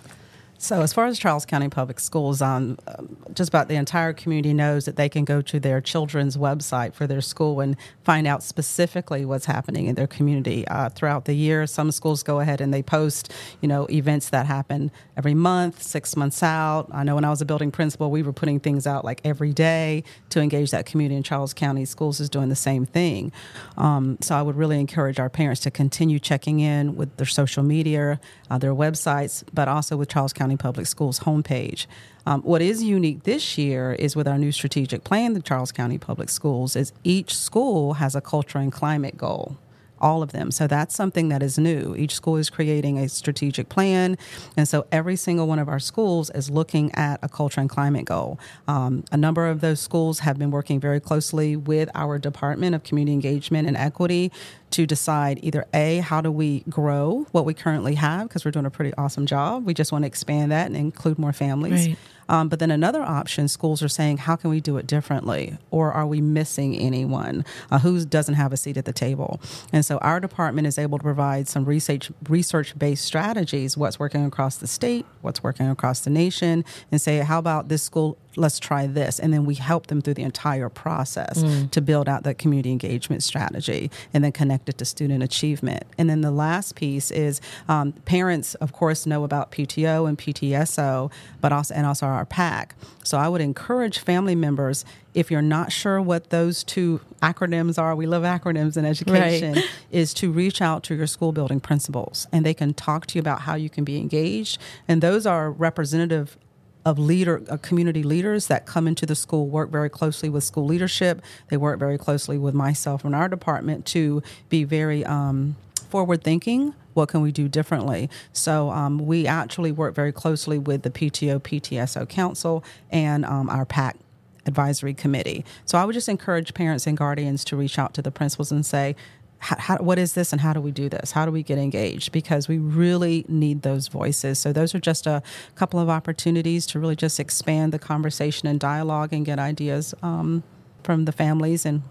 So, 0.61 0.83
as 0.83 0.93
far 0.93 1.07
as 1.07 1.17
Charles 1.17 1.43
County 1.43 1.69
Public 1.69 1.99
Schools, 1.99 2.39
um, 2.39 2.77
um, 2.87 3.17
just 3.33 3.49
about 3.49 3.67
the 3.67 3.73
entire 3.73 4.13
community 4.13 4.53
knows 4.53 4.85
that 4.85 4.95
they 4.95 5.09
can 5.09 5.25
go 5.25 5.41
to 5.41 5.59
their 5.59 5.81
children's 5.81 6.37
website 6.37 6.93
for 6.93 7.07
their 7.07 7.19
school 7.19 7.61
and 7.61 7.75
find 8.03 8.27
out 8.27 8.43
specifically 8.43 9.25
what's 9.25 9.45
happening 9.45 9.87
in 9.87 9.95
their 9.95 10.05
community 10.05 10.67
uh, 10.67 10.89
throughout 10.89 11.25
the 11.25 11.33
year. 11.33 11.65
Some 11.65 11.91
schools 11.91 12.21
go 12.21 12.41
ahead 12.41 12.61
and 12.61 12.71
they 12.71 12.83
post, 12.83 13.33
you 13.61 13.67
know, 13.67 13.87
events 13.89 14.29
that 14.29 14.45
happen 14.45 14.91
every 15.17 15.33
month, 15.33 15.81
six 15.81 16.15
months 16.15 16.43
out. 16.43 16.87
I 16.91 17.03
know 17.03 17.15
when 17.15 17.25
I 17.25 17.31
was 17.31 17.41
a 17.41 17.45
building 17.45 17.71
principal, 17.71 18.11
we 18.11 18.21
were 18.21 18.31
putting 18.31 18.59
things 18.59 18.85
out 18.85 19.03
like 19.03 19.19
every 19.23 19.53
day 19.53 20.03
to 20.29 20.41
engage 20.41 20.69
that 20.69 20.85
community. 20.85 21.15
And 21.15 21.25
Charles 21.25 21.55
County 21.55 21.85
Schools 21.85 22.19
is 22.19 22.29
doing 22.29 22.49
the 22.49 22.55
same 22.55 22.85
thing. 22.85 23.31
Um, 23.77 24.19
so, 24.21 24.35
I 24.35 24.43
would 24.43 24.57
really 24.57 24.79
encourage 24.79 25.19
our 25.19 25.29
parents 25.29 25.61
to 25.61 25.71
continue 25.71 26.19
checking 26.19 26.59
in 26.59 26.95
with 26.95 27.17
their 27.17 27.25
social 27.25 27.63
media, 27.63 28.19
uh, 28.51 28.57
their 28.57 28.75
websites, 28.75 29.43
but 29.53 29.69
also 29.69 29.95
with 29.95 30.09
Charles 30.09 30.33
County 30.33 30.57
Public 30.57 30.85
Schools 30.85 31.21
homepage. 31.21 31.85
Um, 32.25 32.41
what 32.41 32.61
is 32.61 32.83
unique 32.83 33.23
this 33.23 33.57
year 33.57 33.93
is 33.93 34.13
with 34.13 34.27
our 34.27 34.37
new 34.37 34.51
strategic 34.51 35.05
plan, 35.05 35.33
the 35.33 35.41
Charles 35.41 35.71
County 35.71 35.97
Public 35.97 36.27
Schools, 36.27 36.75
is 36.75 36.91
each 37.05 37.33
school 37.33 37.93
has 37.93 38.13
a 38.13 38.19
culture 38.19 38.59
and 38.59 38.69
climate 38.69 39.15
goal. 39.17 39.57
All 40.01 40.21
of 40.23 40.31
them. 40.31 40.51
So 40.51 40.67
that's 40.67 40.95
something 40.95 41.29
that 41.29 41.41
is 41.41 41.57
new. 41.57 41.95
Each 41.95 42.15
school 42.15 42.35
is 42.35 42.49
creating 42.49 42.97
a 42.97 43.07
strategic 43.07 43.69
plan. 43.69 44.17
And 44.57 44.67
so 44.67 44.85
every 44.91 45.15
single 45.15 45.47
one 45.47 45.59
of 45.59 45.69
our 45.69 45.79
schools 45.79 46.29
is 46.31 46.49
looking 46.49 46.93
at 46.95 47.19
a 47.21 47.29
culture 47.29 47.61
and 47.61 47.69
climate 47.69 48.05
goal. 48.05 48.39
Um, 48.67 49.03
a 49.11 49.17
number 49.17 49.47
of 49.47 49.61
those 49.61 49.79
schools 49.79 50.19
have 50.19 50.37
been 50.37 50.51
working 50.51 50.79
very 50.79 50.99
closely 50.99 51.55
with 51.55 51.89
our 51.95 52.17
Department 52.17 52.75
of 52.75 52.83
Community 52.83 53.13
Engagement 53.13 53.67
and 53.67 53.77
Equity 53.77 54.31
to 54.71 54.85
decide 54.85 55.39
either 55.43 55.65
A, 55.73 55.97
how 55.97 56.21
do 56.21 56.31
we 56.31 56.61
grow 56.69 57.27
what 57.31 57.45
we 57.45 57.53
currently 57.53 57.95
have, 57.95 58.27
because 58.27 58.45
we're 58.45 58.51
doing 58.51 58.65
a 58.65 58.71
pretty 58.71 58.93
awesome 58.97 59.25
job. 59.25 59.65
We 59.65 59.73
just 59.73 59.91
want 59.91 60.03
to 60.03 60.07
expand 60.07 60.51
that 60.51 60.67
and 60.67 60.77
include 60.77 61.19
more 61.19 61.33
families. 61.33 61.87
Right. 61.87 61.97
Um, 62.31 62.47
but 62.47 62.59
then 62.59 62.71
another 62.71 63.01
option, 63.01 63.49
schools 63.49 63.83
are 63.83 63.89
saying, 63.89 64.19
how 64.19 64.37
can 64.37 64.49
we 64.49 64.61
do 64.61 64.77
it 64.77 64.87
differently? 64.87 65.57
Or 65.69 65.91
are 65.91 66.07
we 66.07 66.21
missing 66.21 66.77
anyone 66.77 67.43
uh, 67.69 67.79
who 67.79 68.05
doesn't 68.05 68.35
have 68.35 68.53
a 68.53 68.57
seat 68.57 68.77
at 68.77 68.85
the 68.85 68.93
table? 68.93 69.41
And 69.73 69.83
so 69.83 69.97
our 69.97 70.21
department 70.21 70.65
is 70.65 70.77
able 70.79 70.97
to 70.97 71.03
provide 71.03 71.49
some 71.49 71.65
research 71.65 72.09
research 72.29 72.79
based 72.79 73.03
strategies, 73.03 73.75
what's 73.75 73.99
working 73.99 74.25
across 74.25 74.55
the 74.55 74.67
state, 74.67 75.05
what's 75.21 75.43
working 75.43 75.69
across 75.69 75.99
the 75.99 76.09
nation, 76.09 76.63
and 76.89 77.01
say, 77.01 77.17
how 77.17 77.37
about 77.37 77.67
this 77.67 77.83
school? 77.83 78.17
Let's 78.35 78.59
try 78.59 78.87
this. 78.87 79.19
And 79.19 79.33
then 79.33 79.45
we 79.45 79.55
help 79.55 79.87
them 79.87 80.01
through 80.01 80.13
the 80.15 80.23
entire 80.23 80.69
process 80.69 81.43
to 81.71 81.81
build 81.81 82.07
out 82.07 82.23
that 82.23 82.37
community 82.37 82.71
engagement 82.71 83.23
strategy 83.23 83.91
and 84.13 84.23
then 84.23 84.31
connect 84.31 84.69
it 84.69 84.77
to 84.77 84.85
student 84.85 85.21
achievement. 85.23 85.83
And 85.97 86.09
then 86.09 86.21
the 86.21 86.31
last 86.31 86.75
piece 86.75 87.11
is 87.11 87.41
um, 87.67 87.91
parents, 88.05 88.55
of 88.55 88.71
course, 88.73 89.05
know 89.05 89.23
about 89.23 89.51
PTO 89.51 90.07
and 90.07 90.17
PTSO, 90.17 91.11
but 91.41 91.51
also 91.51 91.73
and 91.73 91.85
also 91.85 92.05
our 92.05 92.25
PAC. 92.25 92.75
So 93.03 93.17
I 93.17 93.27
would 93.27 93.41
encourage 93.41 93.99
family 93.99 94.35
members 94.35 94.85
if 95.13 95.29
you're 95.29 95.41
not 95.41 95.71
sure 95.73 96.01
what 96.01 96.29
those 96.29 96.63
two 96.63 97.01
acronyms 97.21 97.77
are, 97.77 97.95
we 97.95 98.05
love 98.07 98.23
acronyms 98.23 98.77
in 98.77 98.85
education, 98.85 99.53
Right. 99.55 99.65
is 99.91 100.13
to 100.15 100.31
reach 100.31 100.61
out 100.61 100.83
to 100.83 100.95
your 100.95 101.07
school 101.07 101.33
building 101.33 101.59
principals 101.59 102.27
and 102.31 102.45
they 102.45 102.53
can 102.53 102.73
talk 102.73 103.07
to 103.07 103.15
you 103.17 103.19
about 103.19 103.41
how 103.41 103.55
you 103.55 103.69
can 103.69 103.83
be 103.83 103.97
engaged. 103.97 104.57
And 104.87 105.01
those 105.01 105.25
are 105.25 105.51
representative 105.51 106.37
of 106.85 106.97
leader 106.97 107.43
uh, 107.49 107.57
community 107.57 108.03
leaders 108.03 108.47
that 108.47 108.65
come 108.65 108.87
into 108.87 109.05
the 109.05 109.15
school 109.15 109.47
work 109.47 109.69
very 109.69 109.89
closely 109.89 110.29
with 110.29 110.43
school 110.43 110.65
leadership. 110.65 111.21
They 111.49 111.57
work 111.57 111.79
very 111.79 111.97
closely 111.97 112.37
with 112.37 112.53
myself 112.53 113.05
and 113.05 113.15
our 113.15 113.29
department 113.29 113.85
to 113.87 114.23
be 114.49 114.63
very 114.63 115.05
um, 115.05 115.55
forward 115.89 116.23
thinking 116.23 116.73
what 116.93 117.09
can 117.09 117.21
we 117.21 117.31
do 117.31 117.47
differently? 117.47 118.09
So 118.33 118.69
um, 118.71 118.97
we 118.97 119.27
actually 119.27 119.71
work 119.71 119.95
very 119.95 120.11
closely 120.11 120.57
with 120.57 120.83
the 120.83 120.89
pto 120.89 121.39
ptso 121.39 122.07
council 122.07 122.63
and 122.89 123.25
um, 123.25 123.49
our 123.49 123.65
pac 123.65 123.97
advisory 124.45 124.93
committee. 124.93 125.45
So 125.65 125.77
i 125.77 125.85
would 125.85 125.93
just 125.93 126.09
encourage 126.09 126.53
parents 126.53 126.87
and 126.87 126.97
guardians 126.97 127.45
to 127.45 127.55
reach 127.55 127.77
out 127.77 127.93
to 127.93 128.01
the 128.01 128.11
principals 128.11 128.51
and 128.51 128.65
say 128.65 128.95
how, 129.41 129.55
how, 129.57 129.77
what 129.77 129.97
is 129.97 130.13
this 130.13 130.31
and 130.31 130.39
how 130.39 130.53
do 130.53 130.61
we 130.61 130.71
do 130.71 130.87
this? 130.87 131.11
How 131.11 131.25
do 131.25 131.31
we 131.31 131.41
get 131.41 131.57
engaged? 131.57 132.11
Because 132.11 132.47
we 132.47 132.59
really 132.59 133.25
need 133.27 133.63
those 133.63 133.87
voices. 133.87 134.37
So, 134.37 134.53
those 134.53 134.73
are 134.75 134.79
just 134.79 135.07
a 135.07 135.23
couple 135.55 135.79
of 135.79 135.89
opportunities 135.89 136.65
to 136.67 136.79
really 136.79 136.95
just 136.95 137.19
expand 137.19 137.73
the 137.73 137.79
conversation 137.79 138.47
and 138.47 138.59
dialogue 138.59 139.11
and 139.11 139.25
get 139.25 139.39
ideas 139.39 139.95
um, 140.03 140.43
from 140.83 141.05
the 141.05 141.11
families 141.11 141.65
and 141.65 141.81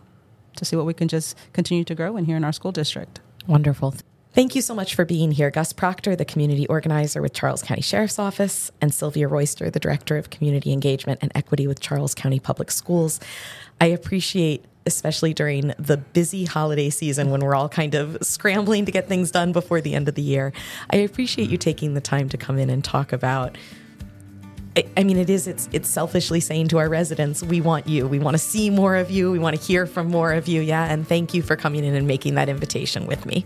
to 0.57 0.65
see 0.65 0.77
what 0.77 0.87
we 0.87 0.95
can 0.95 1.09
just 1.09 1.37
continue 1.53 1.85
to 1.85 1.95
grow 1.95 2.17
in 2.17 2.25
here 2.25 2.37
in 2.37 2.45
our 2.45 2.53
school 2.53 2.73
district. 2.73 3.21
Wonderful. 3.47 3.95
Thank 4.33 4.55
you 4.55 4.63
so 4.63 4.77
much 4.77 4.95
for 4.95 5.05
being 5.05 5.33
here, 5.33 5.51
Gus 5.51 5.73
Proctor, 5.73 6.15
the 6.15 6.25
community 6.25 6.65
organizer 6.69 7.21
with 7.21 7.33
Charles 7.33 7.65
County 7.65 7.83
Sheriff's 7.83 8.19
Office, 8.19 8.71
and 8.81 8.95
Sylvia 8.95 9.27
Royster, 9.27 9.71
the 9.71 9.81
director 9.81 10.17
of 10.17 10.31
community 10.31 10.73
engagement 10.73 11.19
and 11.21 11.33
equity 11.35 11.67
with 11.67 11.81
Charles 11.81 12.15
County 12.15 12.39
Public 12.39 12.71
Schools. 12.71 13.19
I 13.81 13.87
appreciate, 13.87 14.65
especially 14.87 15.35
during 15.35 15.73
the 15.79 15.97
busy 15.97 16.45
holiday 16.45 16.91
season 16.91 17.31
when 17.31 17.41
we're 17.41 17.55
all 17.55 17.69
kind 17.69 17.95
of 17.95 18.17
scrambling 18.23 18.85
to 18.87 18.93
get 18.93 19.09
things 19.09 19.31
done 19.31 19.53
before 19.53 19.81
the 19.81 19.95
end 19.95 20.09
of 20.09 20.15
the 20.15 20.23
year, 20.23 20.53
I 20.91 20.97
appreciate 20.97 21.51
you 21.51 21.59
mm-hmm. 21.59 21.71
taking 21.71 21.95
the 21.95 22.01
time 22.01 22.29
to 22.31 22.37
come 22.37 22.59
in 22.59 22.71
and 22.71 22.83
talk 22.85 23.13
about 23.13 23.57
I- 24.77 24.87
I 24.97 25.03
mean, 25.03 25.17
it 25.17 25.29
is. 25.29 25.49
It's 25.49 25.69
it's 25.73 25.89
selfishly 25.89 26.39
saying 26.39 26.69
to 26.69 26.79
our 26.79 26.89
residents, 26.89 27.43
we 27.43 27.61
want 27.61 27.89
you. 27.89 28.07
We 28.07 28.21
want 28.21 28.35
to 28.35 28.39
see 28.39 28.71
more 28.71 28.95
of 28.95 29.11
you. 29.11 29.33
We 29.33 29.39
want 29.41 29.57
to 29.57 29.63
hear 29.63 29.85
from 29.85 30.07
more 30.09 30.33
of 30.33 30.47
you. 30.47 30.61
Yeah, 30.61 30.85
and 30.85 31.07
thank 31.07 31.35
you 31.35 31.43
for 31.43 31.57
coming 31.57 31.85
in 31.85 31.97
and 31.97 32.07
making 32.07 32.37
that 32.37 32.49
invitation 32.49 33.07
with 33.07 33.27
me. 33.27 33.45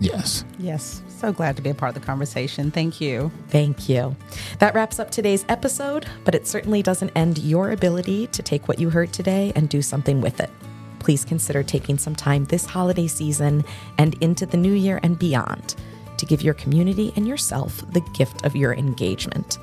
Yes. 0.00 0.44
Yes, 0.58 1.02
so 1.08 1.32
glad 1.32 1.56
to 1.56 1.62
be 1.62 1.70
a 1.70 1.74
part 1.74 1.96
of 1.96 2.00
the 2.00 2.06
conversation. 2.06 2.70
Thank 2.70 3.00
you. 3.00 3.30
Thank 3.48 3.88
you. 3.88 4.14
That 4.58 4.74
wraps 4.74 4.98
up 4.98 5.10
today's 5.10 5.44
episode, 5.48 6.06
but 6.24 6.34
it 6.34 6.46
certainly 6.46 6.82
doesn't 6.82 7.10
end 7.16 7.38
your 7.38 7.70
ability 7.70 8.26
to 8.28 8.42
take 8.42 8.68
what 8.68 8.78
you 8.78 8.90
heard 8.90 9.12
today 9.12 9.52
and 9.56 9.68
do 9.68 9.80
something 9.80 10.20
with 10.20 10.40
it. 10.40 10.50
Please 11.06 11.24
consider 11.24 11.62
taking 11.62 11.96
some 11.98 12.16
time 12.16 12.46
this 12.46 12.66
holiday 12.66 13.06
season 13.06 13.64
and 13.96 14.20
into 14.20 14.44
the 14.44 14.56
new 14.56 14.72
year 14.72 14.98
and 15.04 15.16
beyond 15.16 15.76
to 16.16 16.26
give 16.26 16.42
your 16.42 16.54
community 16.54 17.12
and 17.14 17.28
yourself 17.28 17.88
the 17.92 18.00
gift 18.12 18.44
of 18.44 18.56
your 18.56 18.74
engagement. 18.74 19.58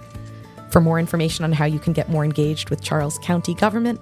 For 0.69 0.79
more 0.79 0.99
information 0.99 1.43
on 1.43 1.51
how 1.51 1.65
you 1.65 1.79
can 1.79 1.91
get 1.91 2.08
more 2.08 2.23
engaged 2.23 2.69
with 2.69 2.82
Charles 2.82 3.17
County 3.17 3.56
government, 3.56 3.99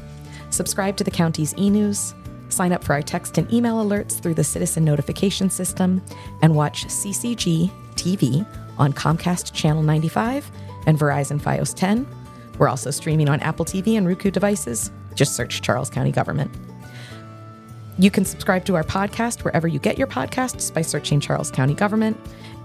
subscribe 0.50 0.98
to 0.98 1.04
the 1.04 1.10
county's 1.10 1.54
e 1.56 1.70
news, 1.70 2.12
sign 2.48 2.72
up 2.72 2.82
for 2.84 2.92
our 2.92 3.02
text 3.02 3.38
and 3.38 3.52
email 3.52 3.84
alerts 3.84 4.20
through 4.20 4.34
the 4.34 4.44
citizen 4.44 4.84
notification 4.84 5.50
system, 5.50 6.02
and 6.42 6.54
watch 6.54 6.86
CCG 6.86 7.70
TV 7.94 8.46
on 8.78 8.92
Comcast 8.92 9.52
Channel 9.52 9.82
95 9.82 10.50
and 10.86 10.98
Verizon 10.98 11.40
Fios 11.40 11.74
10. 11.74 12.06
We're 12.58 12.68
also 12.68 12.90
streaming 12.90 13.28
on 13.28 13.40
Apple 13.40 13.64
TV 13.64 13.96
and 13.96 14.06
Roku 14.06 14.30
devices. 14.30 14.90
Just 15.14 15.34
search 15.34 15.62
Charles 15.62 15.90
County 15.90 16.12
Government. 16.12 16.50
You 17.98 18.10
can 18.12 18.24
subscribe 18.24 18.64
to 18.66 18.76
our 18.76 18.84
podcast 18.84 19.42
wherever 19.42 19.66
you 19.66 19.80
get 19.80 19.98
your 19.98 20.06
podcasts 20.06 20.72
by 20.72 20.82
searching 20.82 21.18
Charles 21.18 21.50
County 21.50 21.74
Government. 21.74 22.16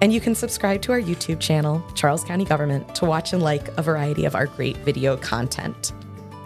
And 0.02 0.14
you 0.14 0.22
can 0.22 0.36
subscribe 0.36 0.82
to 0.84 0.92
our 0.92 1.02
YouTube 1.02 1.40
channel, 1.40 1.84
Charles 1.96 2.24
County 2.24 2.46
Government, 2.46 2.94
to 2.96 3.06
watch 3.06 3.34
and 3.34 3.42
like 3.42 3.76
a 3.78 3.82
variety 3.82 4.26
of 4.26 4.36
our 4.36 4.46
great 4.46 4.78
video 4.78 5.18
content. 5.18 5.94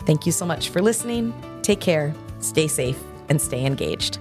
Thank 0.05 0.25
you 0.25 0.31
so 0.31 0.45
much 0.45 0.69
for 0.69 0.81
listening. 0.81 1.33
Take 1.63 1.81
care, 1.81 2.13
stay 2.39 2.67
safe, 2.67 2.97
and 3.29 3.41
stay 3.41 3.65
engaged. 3.65 4.19